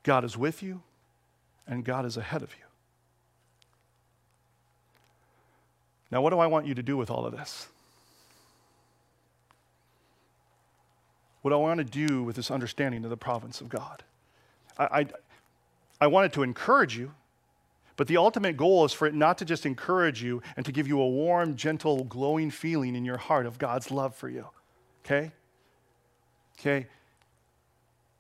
God 0.04 0.24
is 0.24 0.38
with 0.38 0.63
you, 0.63 0.82
and 1.67 1.84
God 1.84 2.06
is 2.06 2.17
ahead 2.17 2.41
of 2.41 2.52
you. 2.58 2.65
Now, 6.12 6.22
what 6.22 6.32
do 6.32 6.39
I 6.39 6.48
want 6.48 6.65
you 6.65 6.74
to 6.74 6.82
do 6.82 6.98
with 6.98 7.12
all 7.12 7.26
of 7.26 7.34
this? 7.34 7.67
What 11.41 11.54
I 11.54 11.58
want 11.58 11.78
to 11.78 11.84
do 11.84 12.24
with 12.24 12.36
this 12.36 12.50
understanding 12.52 13.04
of 13.04 13.10
the 13.10 13.17
providence 13.17 13.62
of 13.62 13.69
God? 13.69 14.04
I, 14.78 14.84
I, 14.84 15.06
I 16.02 16.08
wanted 16.08 16.34
to 16.34 16.43
encourage 16.43 16.98
you 16.98 17.12
but 18.00 18.08
the 18.08 18.16
ultimate 18.16 18.56
goal 18.56 18.86
is 18.86 18.94
for 18.94 19.08
it 19.08 19.14
not 19.14 19.40
to 19.40 19.44
just 19.44 19.66
encourage 19.66 20.24
you 20.24 20.42
and 20.56 20.66
to 20.66 20.72
give 20.72 20.88
you 20.88 21.02
a 21.02 21.10
warm, 21.10 21.58
gentle, 21.58 22.06
glowing 22.06 22.50
feeling 22.50 22.96
in 22.96 23.04
your 23.04 23.18
heart 23.18 23.46
of 23.46 23.58
God's 23.58 23.92
love 23.92 24.16
for 24.16 24.30
you. 24.30 24.48
Okay? 25.04 25.34
Okay? 26.58 26.88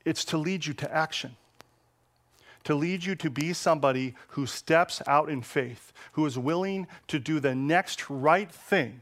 It's 0.03 0.25
to 0.25 0.37
lead 0.37 0.65
you 0.65 0.73
to 0.73 0.93
action. 0.93 1.37
To 2.65 2.75
lead 2.75 3.05
you 3.05 3.15
to 3.15 3.29
be 3.29 3.53
somebody 3.53 4.15
who 4.31 4.45
steps 4.45 5.01
out 5.07 5.29
in 5.29 5.41
faith, 5.41 5.93
who 6.11 6.25
is 6.25 6.37
willing 6.37 6.85
to 7.07 7.17
do 7.17 7.39
the 7.39 7.55
next 7.55 8.09
right 8.09 8.51
thing 8.51 8.99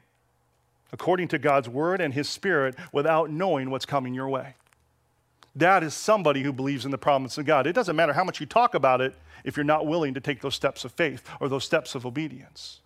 according 0.93 1.29
to 1.29 1.39
God's 1.39 1.67
word 1.67 2.01
and 2.01 2.13
his 2.13 2.29
spirit 2.29 2.75
without 2.93 3.31
knowing 3.31 3.71
what's 3.71 3.87
coming 3.87 4.13
your 4.13 4.29
way. 4.29 4.53
That 5.57 5.83
is 5.83 5.95
somebody 5.95 6.43
who 6.43 6.53
believes 6.53 6.85
in 6.85 6.91
the 6.91 6.99
promise 6.99 7.39
of 7.39 7.45
God. 7.45 7.65
It 7.65 7.73
doesn't 7.73 7.95
matter 7.95 8.13
how 8.13 8.23
much 8.23 8.39
you 8.39 8.45
talk 8.45 8.75
about 8.75 9.01
it 9.01 9.15
if 9.43 9.57
you're 9.57 9.63
not 9.63 9.87
willing 9.87 10.13
to 10.13 10.19
take 10.19 10.39
those 10.41 10.53
steps 10.53 10.85
of 10.85 10.91
faith 10.91 11.27
or 11.39 11.49
those 11.49 11.63
steps 11.63 11.95
of 11.95 12.05
obedience. 12.05 12.79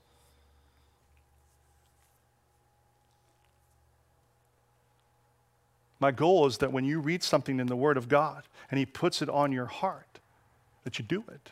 My 6.00 6.12
goal 6.12 6.46
is 6.46 6.60
that 6.60 6.72
when 6.72 6.86
you 6.86 7.02
read 7.02 7.24
something 7.24 7.60
in 7.60 7.68
the 7.68 7.76
Word 7.76 7.98
of 7.98 8.08
God 8.08 8.44
and 8.72 8.80
He 8.80 8.86
puts 8.86 9.22
it 9.22 9.30
on 9.30 9.52
your 9.52 9.66
heart, 9.66 10.20
that 10.86 10.98
you 10.98 11.04
do 11.04 11.26
it. 11.28 11.52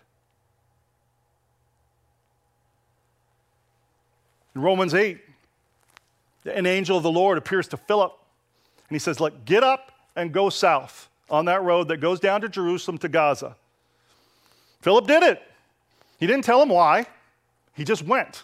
In 4.56 4.62
Romans 4.62 4.94
8, 4.94 5.20
an 6.46 6.66
angel 6.66 6.96
of 6.96 7.04
the 7.04 7.12
Lord 7.12 7.38
appears 7.38 7.68
to 7.68 7.78
Philip 7.78 8.14
and 8.88 8.96
he 8.96 9.00
says, 9.00 9.20
Look, 9.20 9.44
get 9.44 9.64
up 9.64 9.92
and 10.16 10.32
go 10.32 10.50
south 10.50 11.09
on 11.30 11.46
that 11.46 11.64
road 11.64 11.88
that 11.90 11.98
goes 11.98 12.20
down 12.20 12.42
to 12.42 12.50
Jerusalem 12.50 12.98
to 13.00 13.10
Gaza. 13.10 13.56
Philip 14.82 15.08
did 15.08 15.24
it. 15.24 15.42
He 16.20 16.28
didn't 16.28 16.44
tell 16.44 16.62
him 16.62 16.70
why, 16.70 17.06
he 17.74 17.84
just 17.84 18.04
went. 18.04 18.44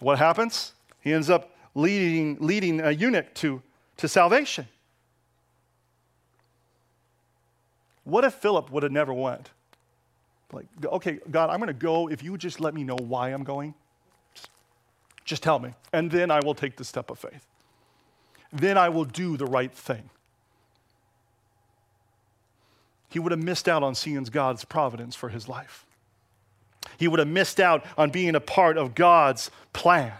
What 0.00 0.18
happens? 0.18 0.72
He 1.00 1.12
ends 1.12 1.30
up 1.30 1.56
leading, 1.74 2.36
leading 2.40 2.80
a 2.80 2.90
eunuch 2.90 3.32
to, 3.34 3.62
to 3.96 4.08
salvation. 4.08 4.68
What 8.04 8.24
if 8.24 8.34
Philip 8.34 8.70
would 8.70 8.82
have 8.82 8.92
never 8.92 9.14
went? 9.14 9.50
Like, 10.52 10.66
okay, 10.84 11.20
God, 11.30 11.48
I'm 11.48 11.58
going 11.58 11.68
to 11.68 11.72
go 11.72 12.08
if 12.08 12.22
you 12.22 12.32
would 12.32 12.40
just 12.40 12.60
let 12.60 12.74
me 12.74 12.84
know 12.84 12.96
why 12.96 13.30
I'm 13.30 13.44
going. 13.44 13.74
Just, 14.34 14.50
just 15.24 15.42
tell 15.42 15.58
me. 15.58 15.74
And 15.92 16.10
then 16.10 16.30
I 16.30 16.40
will 16.40 16.54
take 16.54 16.76
the 16.76 16.84
step 16.84 17.10
of 17.10 17.18
faith. 17.18 17.46
Then 18.52 18.76
I 18.76 18.90
will 18.90 19.04
do 19.04 19.36
the 19.36 19.46
right 19.46 19.72
thing 19.72 20.10
he 23.14 23.20
would 23.20 23.30
have 23.30 23.40
missed 23.40 23.68
out 23.68 23.84
on 23.84 23.94
seeing 23.94 24.24
God's 24.24 24.64
providence 24.64 25.14
for 25.14 25.28
his 25.28 25.48
life. 25.48 25.86
He 26.98 27.06
would 27.06 27.20
have 27.20 27.28
missed 27.28 27.60
out 27.60 27.84
on 27.96 28.10
being 28.10 28.34
a 28.34 28.40
part 28.40 28.76
of 28.76 28.96
God's 28.96 29.52
plan. 29.72 30.12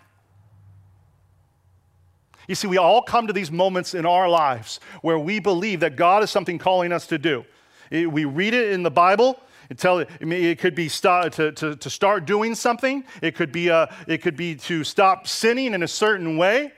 You 2.47 2.55
see, 2.55 2.69
we 2.69 2.77
all 2.77 3.03
come 3.03 3.27
to 3.27 3.33
these 3.33 3.51
moments 3.51 3.95
in 3.95 4.07
our 4.07 4.29
lives 4.29 4.79
where 5.03 5.19
we 5.19 5.41
believe 5.41 5.81
that 5.81 5.97
God 5.97 6.23
is 6.23 6.31
something 6.31 6.57
calling 6.57 6.93
us 6.93 7.09
to 7.09 7.19
do. 7.19 7.45
we 7.91 8.27
read 8.27 8.55
it 8.55 8.71
in 8.71 8.85
the 8.85 8.93
Bible. 8.93 9.41
It, 9.69 9.79
tell, 9.79 9.99
it 9.99 10.59
could 10.61 10.77
be 10.77 10.89
start, 10.89 11.33
to, 11.33 11.51
to, 11.51 11.75
to 11.75 11.91
start 11.91 12.27
doing 12.27 12.55
something. 12.55 13.03
It 13.21 13.35
could, 13.35 13.51
be 13.51 13.69
a, 13.69 13.77
uh, 13.77 13.95
it 14.07 14.23
could 14.23 14.37
be 14.37 14.55
to 14.55 14.85
stop 14.85 15.27
sinning 15.27 15.75
in 15.75 15.83
a 15.83 15.89
certain 15.89 16.37
way. 16.37 16.73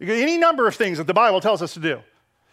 Any 0.00 0.38
number 0.38 0.66
of 0.66 0.74
things 0.74 0.98
that 0.98 1.06
the 1.06 1.14
Bible 1.14 1.40
tells 1.40 1.62
us 1.62 1.74
to 1.74 1.80
do. 1.80 2.00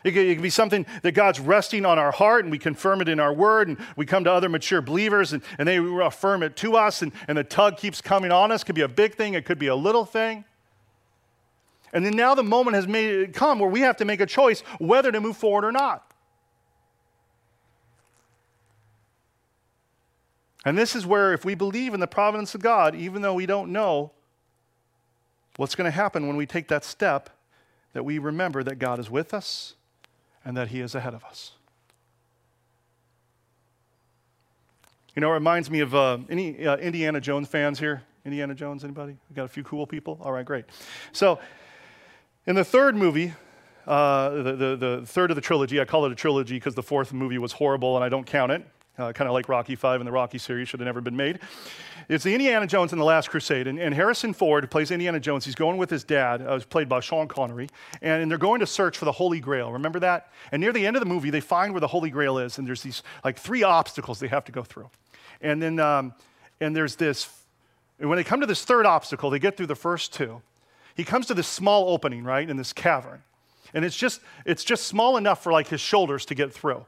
It 0.03 0.13
could, 0.13 0.25
it 0.25 0.35
could, 0.35 0.43
be 0.43 0.49
something 0.49 0.85
that 1.03 1.11
God's 1.11 1.39
resting 1.39 1.85
on 1.85 1.99
our 1.99 2.11
heart 2.11 2.43
and 2.43 2.51
we 2.51 2.57
confirm 2.57 3.01
it 3.01 3.09
in 3.09 3.19
our 3.19 3.33
word 3.33 3.67
and 3.67 3.77
we 3.95 4.05
come 4.05 4.23
to 4.23 4.31
other 4.31 4.49
mature 4.49 4.81
believers 4.81 5.31
and, 5.33 5.43
and 5.59 5.67
they 5.67 5.77
affirm 5.77 6.41
it 6.41 6.55
to 6.57 6.75
us 6.75 7.01
and, 7.01 7.11
and 7.27 7.37
the 7.37 7.43
tug 7.43 7.77
keeps 7.77 8.01
coming 8.01 8.31
on 8.31 8.51
us. 8.51 8.63
It 8.63 8.65
could 8.65 8.75
be 8.75 8.81
a 8.81 8.87
big 8.87 9.15
thing, 9.15 9.35
it 9.35 9.45
could 9.45 9.59
be 9.59 9.67
a 9.67 9.75
little 9.75 10.05
thing. 10.05 10.43
And 11.93 12.05
then 12.05 12.15
now 12.15 12.33
the 12.33 12.43
moment 12.43 12.75
has 12.75 12.87
made 12.87 13.33
come 13.33 13.59
where 13.59 13.69
we 13.69 13.81
have 13.81 13.97
to 13.97 14.05
make 14.05 14.21
a 14.21 14.25
choice 14.25 14.61
whether 14.79 15.11
to 15.11 15.21
move 15.21 15.37
forward 15.37 15.65
or 15.65 15.71
not. 15.71 16.07
And 20.63 20.77
this 20.77 20.95
is 20.95 21.05
where, 21.05 21.33
if 21.33 21.43
we 21.43 21.55
believe 21.55 21.93
in 21.93 21.99
the 21.99 22.07
providence 22.07 22.53
of 22.53 22.61
God, 22.61 22.95
even 22.95 23.23
though 23.23 23.33
we 23.33 23.47
don't 23.47 23.71
know 23.71 24.11
what's 25.57 25.73
going 25.73 25.85
to 25.85 25.91
happen 25.91 26.27
when 26.27 26.37
we 26.37 26.45
take 26.45 26.67
that 26.67 26.83
step, 26.83 27.31
that 27.93 28.03
we 28.03 28.19
remember 28.19 28.63
that 28.63 28.77
God 28.77 28.99
is 28.99 29.09
with 29.09 29.33
us 29.33 29.75
and 30.43 30.55
that 30.57 30.69
He 30.69 30.79
is 30.79 30.95
ahead 30.95 31.13
of 31.13 31.23
us. 31.23 31.51
You 35.15 35.21
know, 35.21 35.29
it 35.31 35.33
reminds 35.33 35.69
me 35.69 35.81
of 35.81 35.93
uh, 35.93 36.19
any 36.29 36.65
uh, 36.65 36.77
Indiana 36.77 37.19
Jones 37.19 37.47
fans 37.47 37.79
here? 37.79 38.03
Indiana 38.23 38.55
Jones, 38.55 38.83
anybody? 38.83 39.17
We 39.29 39.35
got 39.35 39.45
a 39.45 39.49
few 39.49 39.63
cool 39.63 39.85
people? 39.85 40.17
All 40.21 40.31
right, 40.31 40.45
great. 40.45 40.65
So, 41.11 41.39
in 42.45 42.55
the 42.55 42.63
third 42.63 42.95
movie, 42.95 43.33
uh, 43.87 44.29
the, 44.29 44.55
the, 44.55 44.75
the, 44.75 45.01
third 45.05 45.31
of 45.31 45.35
the 45.35 45.41
trilogy, 45.41 45.81
I 45.81 45.85
call 45.85 46.05
it 46.05 46.11
a 46.11 46.15
trilogy 46.15 46.55
because 46.55 46.75
the 46.75 46.83
fourth 46.83 47.13
movie 47.13 47.37
was 47.37 47.51
horrible 47.51 47.95
and 47.95 48.05
I 48.05 48.09
don't 48.09 48.25
count 48.25 48.51
it. 48.51 48.65
Uh, 49.01 49.11
kind 49.11 49.27
of 49.27 49.33
like 49.33 49.49
Rocky 49.49 49.75
Five 49.75 49.99
and 49.99 50.07
the 50.07 50.11
Rocky 50.11 50.37
series 50.37 50.69
should 50.69 50.79
have 50.79 50.85
never 50.85 51.01
been 51.01 51.15
made. 51.15 51.39
It's 52.07 52.23
the 52.23 52.35
Indiana 52.35 52.67
Jones 52.67 52.91
and 52.91 53.01
the 53.01 53.05
Last 53.05 53.31
Crusade. 53.31 53.65
And, 53.65 53.79
and 53.79 53.95
Harrison 53.95 54.31
Ford, 54.31 54.69
plays 54.69 54.91
Indiana 54.91 55.19
Jones, 55.19 55.43
he's 55.43 55.55
going 55.55 55.77
with 55.77 55.89
his 55.89 56.03
dad, 56.03 56.43
uh, 56.43 56.59
played 56.69 56.87
by 56.87 56.99
Sean 56.99 57.27
Connery, 57.27 57.67
and, 58.03 58.21
and, 58.21 58.29
they're 58.29 58.37
going 58.37 58.59
to 58.59 58.67
search 58.67 58.99
for 58.99 59.05
the 59.05 59.11
Holy 59.11 59.39
Grail. 59.39 59.71
Remember 59.71 59.99
that? 60.01 60.31
And 60.51 60.61
near 60.61 60.71
the 60.71 60.85
end 60.85 60.95
of 60.95 60.99
the 60.99 61.07
movie, 61.07 61.31
they 61.31 61.39
find 61.39 61.73
where 61.73 61.79
the 61.79 61.87
Holy 61.87 62.11
Grail 62.11 62.37
is, 62.37 62.59
and 62.59 62.67
there's 62.67 62.83
these 62.83 63.01
like 63.25 63.39
three 63.39 63.63
obstacles 63.63 64.19
they 64.19 64.27
have 64.27 64.45
to 64.45 64.51
go 64.51 64.61
through. 64.61 64.91
And 65.41 65.59
then, 65.59 65.79
um, 65.79 66.13
and 66.59 66.75
there's 66.75 66.95
this, 66.95 67.27
and 67.99 68.07
when 68.07 68.17
they 68.17 68.23
come 68.23 68.41
to 68.41 68.47
this 68.47 68.63
third 68.63 68.85
obstacle, 68.85 69.31
they 69.31 69.39
get 69.39 69.57
through 69.57 69.67
the 69.67 69.75
first 69.75 70.13
two. 70.13 70.43
He 70.93 71.03
comes 71.03 71.25
to 71.25 71.33
this 71.33 71.47
small 71.47 71.89
opening, 71.89 72.23
right, 72.23 72.47
in 72.47 72.55
this 72.55 72.71
cavern. 72.71 73.23
And 73.73 73.83
it's 73.83 73.97
just, 73.97 74.21
it's 74.45 74.63
just 74.63 74.85
small 74.85 75.17
enough 75.17 75.41
for 75.41 75.51
like 75.51 75.69
his 75.69 75.81
shoulders 75.81 76.23
to 76.27 76.35
get 76.35 76.53
through. 76.53 76.85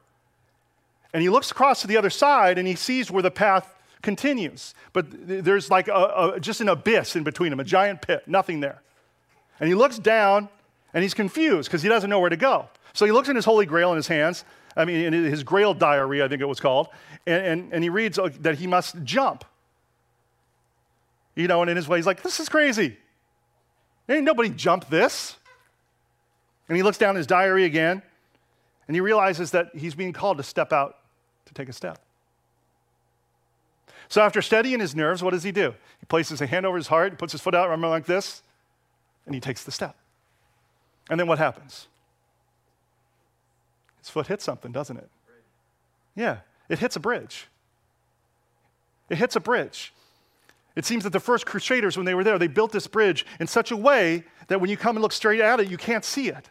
And 1.13 1.21
he 1.21 1.29
looks 1.29 1.51
across 1.51 1.81
to 1.81 1.87
the 1.87 1.97
other 1.97 2.09
side 2.09 2.57
and 2.57 2.67
he 2.67 2.75
sees 2.75 3.11
where 3.11 3.21
the 3.21 3.31
path 3.31 3.75
continues. 4.01 4.73
But 4.91 5.07
there's 5.09 5.69
like 5.69 5.87
a, 5.87 6.33
a, 6.35 6.39
just 6.39 6.59
an 6.61 6.69
abyss 6.69 7.15
in 7.15 7.23
between 7.23 7.51
them, 7.51 7.59
a 7.59 7.63
giant 7.63 8.01
pit, 8.01 8.23
nothing 8.27 8.59
there. 8.59 8.81
And 9.59 9.69
he 9.69 9.75
looks 9.75 9.99
down 9.99 10.49
and 10.93 11.03
he's 11.03 11.13
confused 11.13 11.69
because 11.69 11.81
he 11.81 11.89
doesn't 11.89 12.09
know 12.09 12.19
where 12.19 12.29
to 12.29 12.37
go. 12.37 12.67
So 12.93 13.05
he 13.05 13.11
looks 13.11 13.29
in 13.29 13.35
his 13.35 13.45
holy 13.45 13.65
grail 13.65 13.91
in 13.91 13.95
his 13.95 14.07
hands, 14.07 14.43
I 14.75 14.85
mean, 14.85 15.13
in 15.13 15.13
his 15.13 15.43
grail 15.43 15.73
diary, 15.73 16.23
I 16.23 16.27
think 16.27 16.41
it 16.41 16.47
was 16.47 16.59
called, 16.59 16.87
and, 17.25 17.45
and, 17.45 17.73
and 17.73 17.83
he 17.83 17.89
reads 17.89 18.17
uh, 18.17 18.29
that 18.41 18.57
he 18.57 18.67
must 18.67 19.03
jump. 19.03 19.45
You 21.35 21.47
know, 21.47 21.61
and 21.61 21.69
in 21.69 21.77
his 21.77 21.87
way, 21.87 21.97
he's 21.97 22.05
like, 22.05 22.21
this 22.21 22.39
is 22.39 22.49
crazy. 22.49 22.97
Ain't 24.09 24.23
nobody 24.23 24.49
jumped 24.49 24.89
this. 24.89 25.37
And 26.67 26.77
he 26.77 26.83
looks 26.83 26.97
down 26.97 27.15
his 27.15 27.27
diary 27.27 27.65
again, 27.65 28.01
and 28.87 28.95
he 28.95 29.01
realizes 29.01 29.51
that 29.51 29.69
he's 29.75 29.95
being 29.95 30.13
called 30.13 30.37
to 30.37 30.43
step 30.43 30.71
out 30.71 30.97
to 31.45 31.53
take 31.53 31.69
a 31.69 31.73
step. 31.73 31.99
So 34.09 34.21
after 34.21 34.41
steadying 34.41 34.79
his 34.79 34.95
nerves, 34.95 35.23
what 35.23 35.31
does 35.31 35.43
he 35.43 35.51
do? 35.51 35.73
He 35.99 36.05
places 36.05 36.41
a 36.41 36.45
hand 36.45 36.65
over 36.65 36.77
his 36.77 36.87
heart, 36.87 37.17
puts 37.17 37.31
his 37.31 37.41
foot 37.41 37.55
out, 37.55 37.69
remember 37.69 37.87
like 37.87 38.05
this, 38.05 38.43
and 39.25 39.33
he 39.33 39.41
takes 39.41 39.63
the 39.63 39.71
step. 39.71 39.95
And 41.09 41.19
then 41.19 41.27
what 41.27 41.37
happens? 41.37 41.87
His 43.99 44.09
foot 44.09 44.27
hits 44.27 44.43
something, 44.43 44.71
doesn't 44.71 44.97
it? 44.97 45.09
Yeah, 46.15 46.37
it 46.69 46.79
hits 46.79 46.95
a 46.95 46.99
bridge. 46.99 47.47
It 49.09 49.17
hits 49.17 49.35
a 49.35 49.39
bridge. 49.39 49.93
It 50.75 50.85
seems 50.85 51.03
that 51.03 51.11
the 51.11 51.19
first 51.19 51.45
crusaders, 51.45 51.97
when 51.97 52.05
they 52.05 52.15
were 52.15 52.23
there, 52.23 52.39
they 52.39 52.47
built 52.47 52.71
this 52.71 52.87
bridge 52.87 53.25
in 53.39 53.47
such 53.47 53.71
a 53.71 53.77
way 53.77 54.23
that 54.47 54.59
when 54.59 54.69
you 54.69 54.77
come 54.77 54.95
and 54.95 55.03
look 55.03 55.11
straight 55.11 55.39
at 55.39 55.59
it, 55.59 55.69
you 55.69 55.77
can't 55.77 56.03
see 56.03 56.29
it. 56.29 56.49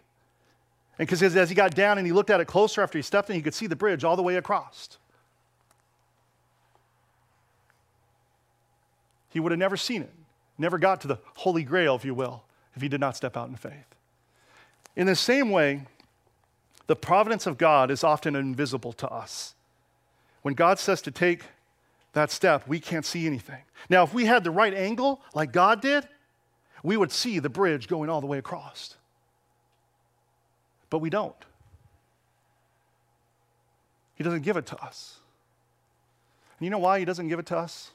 And 0.98 1.08
because 1.08 1.22
as 1.22 1.48
he 1.48 1.54
got 1.54 1.74
down 1.74 1.98
and 1.98 2.06
he 2.06 2.12
looked 2.12 2.30
at 2.30 2.40
it 2.40 2.46
closer 2.46 2.82
after 2.82 2.98
he 2.98 3.02
stepped 3.02 3.30
in, 3.30 3.36
he 3.36 3.42
could 3.42 3.54
see 3.54 3.66
the 3.66 3.76
bridge 3.76 4.04
all 4.04 4.16
the 4.16 4.22
way 4.22 4.36
across. 4.36 4.98
He 9.30 9.40
would 9.40 9.52
have 9.52 9.58
never 9.58 9.78
seen 9.78 10.02
it, 10.02 10.12
never 10.58 10.78
got 10.78 11.00
to 11.02 11.08
the 11.08 11.18
Holy 11.36 11.62
Grail, 11.62 11.94
if 11.94 12.04
you 12.04 12.14
will, 12.14 12.44
if 12.76 12.82
he 12.82 12.88
did 12.88 13.00
not 13.00 13.16
step 13.16 13.36
out 13.36 13.48
in 13.48 13.56
faith. 13.56 13.94
In 14.94 15.06
the 15.06 15.16
same 15.16 15.50
way, 15.50 15.86
the 16.86 16.96
providence 16.96 17.46
of 17.46 17.56
God 17.56 17.90
is 17.90 18.04
often 18.04 18.36
invisible 18.36 18.92
to 18.94 19.08
us. 19.08 19.54
When 20.42 20.52
God 20.52 20.78
says 20.78 21.00
to 21.02 21.10
take 21.10 21.44
that 22.12 22.30
step, 22.30 22.68
we 22.68 22.78
can't 22.78 23.06
see 23.06 23.26
anything. 23.26 23.62
Now, 23.88 24.02
if 24.02 24.12
we 24.12 24.26
had 24.26 24.44
the 24.44 24.50
right 24.50 24.74
angle, 24.74 25.22
like 25.34 25.52
God 25.52 25.80
did, 25.80 26.06
we 26.82 26.96
would 26.98 27.12
see 27.12 27.38
the 27.38 27.48
bridge 27.48 27.88
going 27.88 28.10
all 28.10 28.20
the 28.20 28.26
way 28.26 28.36
across. 28.38 28.96
But 30.92 30.98
we 30.98 31.08
don't. 31.08 31.34
He 34.14 34.22
doesn't 34.22 34.42
give 34.42 34.58
it 34.58 34.66
to 34.66 34.76
us. 34.84 35.20
And 36.58 36.66
you 36.66 36.70
know 36.70 36.78
why 36.78 36.98
He 36.98 37.06
doesn't 37.06 37.28
give 37.28 37.38
it 37.38 37.46
to 37.46 37.56
us? 37.56 37.92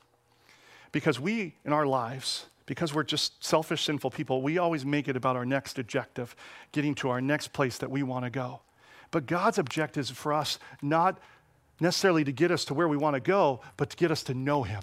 Because 0.92 1.20
we, 1.20 1.54
in 1.64 1.74
our 1.74 1.86
lives, 1.86 2.48
because 2.66 2.96
we're 2.96 3.04
just 3.04 3.44
selfish, 3.46 3.84
sinful 3.84 4.10
people, 4.10 4.42
we 4.42 4.58
always 4.58 4.84
make 4.84 5.08
it 5.08 5.16
about 5.16 5.36
our 5.36 5.46
next 5.46 5.78
objective, 5.78 6.36
getting 6.72 6.96
to 6.96 7.10
our 7.10 7.22
next 7.22 7.54
place 7.54 7.78
that 7.78 7.92
we 7.92 8.02
want 8.02 8.26
to 8.26 8.32
go. 8.32 8.62
But 9.12 9.28
God's 9.28 9.60
objective 9.60 10.02
is 10.02 10.10
for 10.10 10.34
us 10.34 10.58
not 10.82 11.20
necessarily 11.80 12.24
to 12.24 12.32
get 12.32 12.50
us 12.50 12.66
to 12.66 12.74
where 12.74 12.88
we 12.88 12.98
want 12.98 13.14
to 13.14 13.20
go, 13.20 13.62
but 13.78 13.92
to 13.92 13.96
get 13.96 14.10
us 14.10 14.24
to 14.24 14.34
know 14.34 14.64
Him, 14.64 14.82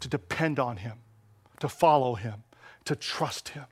to 0.00 0.08
depend 0.08 0.58
on 0.58 0.78
Him, 0.78 0.98
to 1.60 1.68
follow 1.68 2.16
Him, 2.16 2.42
to 2.86 2.96
trust 2.96 3.50
Him. 3.50 3.66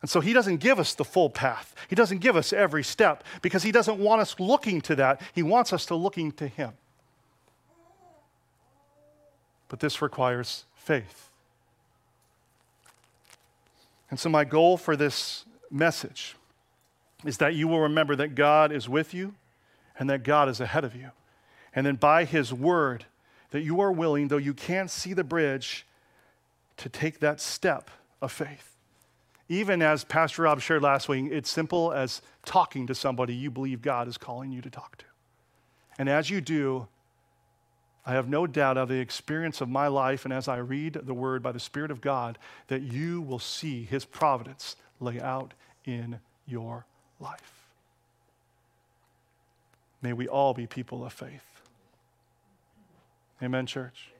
And 0.00 0.10
so 0.10 0.20
He 0.20 0.32
doesn't 0.32 0.58
give 0.58 0.78
us 0.78 0.94
the 0.94 1.04
full 1.04 1.30
path. 1.30 1.74
He 1.88 1.96
doesn't 1.96 2.18
give 2.18 2.36
us 2.36 2.52
every 2.52 2.84
step 2.84 3.24
because 3.42 3.62
He 3.62 3.72
doesn't 3.72 3.98
want 3.98 4.20
us 4.20 4.38
looking 4.38 4.80
to 4.82 4.96
that. 4.96 5.20
He 5.34 5.42
wants 5.42 5.72
us 5.72 5.86
to 5.86 5.94
looking 5.94 6.32
to 6.32 6.46
Him. 6.46 6.72
But 9.68 9.80
this 9.80 10.00
requires 10.00 10.64
faith. 10.76 11.30
And 14.10 14.18
so, 14.18 14.28
my 14.28 14.44
goal 14.44 14.76
for 14.76 14.96
this 14.96 15.44
message 15.70 16.34
is 17.24 17.38
that 17.38 17.54
you 17.54 17.68
will 17.68 17.80
remember 17.80 18.16
that 18.16 18.34
God 18.34 18.72
is 18.72 18.88
with 18.88 19.12
you 19.12 19.34
and 19.98 20.08
that 20.08 20.22
God 20.22 20.48
is 20.48 20.60
ahead 20.60 20.84
of 20.84 20.94
you. 20.94 21.10
And 21.74 21.84
then 21.84 21.96
by 21.96 22.24
His 22.24 22.52
word, 22.52 23.04
that 23.50 23.62
you 23.62 23.80
are 23.80 23.92
willing, 23.92 24.28
though 24.28 24.36
you 24.36 24.54
can't 24.54 24.90
see 24.90 25.12
the 25.12 25.24
bridge, 25.24 25.86
to 26.78 26.88
take 26.88 27.20
that 27.20 27.40
step 27.40 27.90
of 28.22 28.32
faith. 28.32 28.76
Even 29.48 29.80
as 29.80 30.04
Pastor 30.04 30.42
Rob 30.42 30.60
shared 30.60 30.82
last 30.82 31.08
week, 31.08 31.26
it's 31.30 31.50
simple 31.50 31.92
as 31.92 32.20
talking 32.44 32.86
to 32.86 32.94
somebody 32.94 33.34
you 33.34 33.50
believe 33.50 33.80
God 33.80 34.06
is 34.06 34.18
calling 34.18 34.52
you 34.52 34.60
to 34.60 34.70
talk 34.70 34.98
to. 34.98 35.04
And 35.98 36.08
as 36.08 36.28
you 36.28 36.40
do, 36.40 36.86
I 38.04 38.12
have 38.12 38.28
no 38.28 38.46
doubt 38.46 38.76
of 38.76 38.88
the 38.88 39.00
experience 39.00 39.60
of 39.60 39.68
my 39.68 39.86
life 39.86 40.24
and 40.24 40.32
as 40.32 40.48
I 40.48 40.58
read 40.58 40.94
the 41.02 41.14
word 41.14 41.42
by 41.42 41.52
the 41.52 41.60
Spirit 41.60 41.90
of 41.90 42.00
God 42.00 42.38
that 42.68 42.82
you 42.82 43.20
will 43.20 43.38
see 43.38 43.84
His 43.84 44.04
providence 44.04 44.76
lay 45.00 45.20
out 45.20 45.54
in 45.84 46.20
your 46.46 46.86
life. 47.20 47.66
May 50.00 50.12
we 50.12 50.28
all 50.28 50.54
be 50.54 50.66
people 50.66 51.04
of 51.04 51.12
faith. 51.12 51.44
Amen, 53.42 53.66
church. 53.66 54.10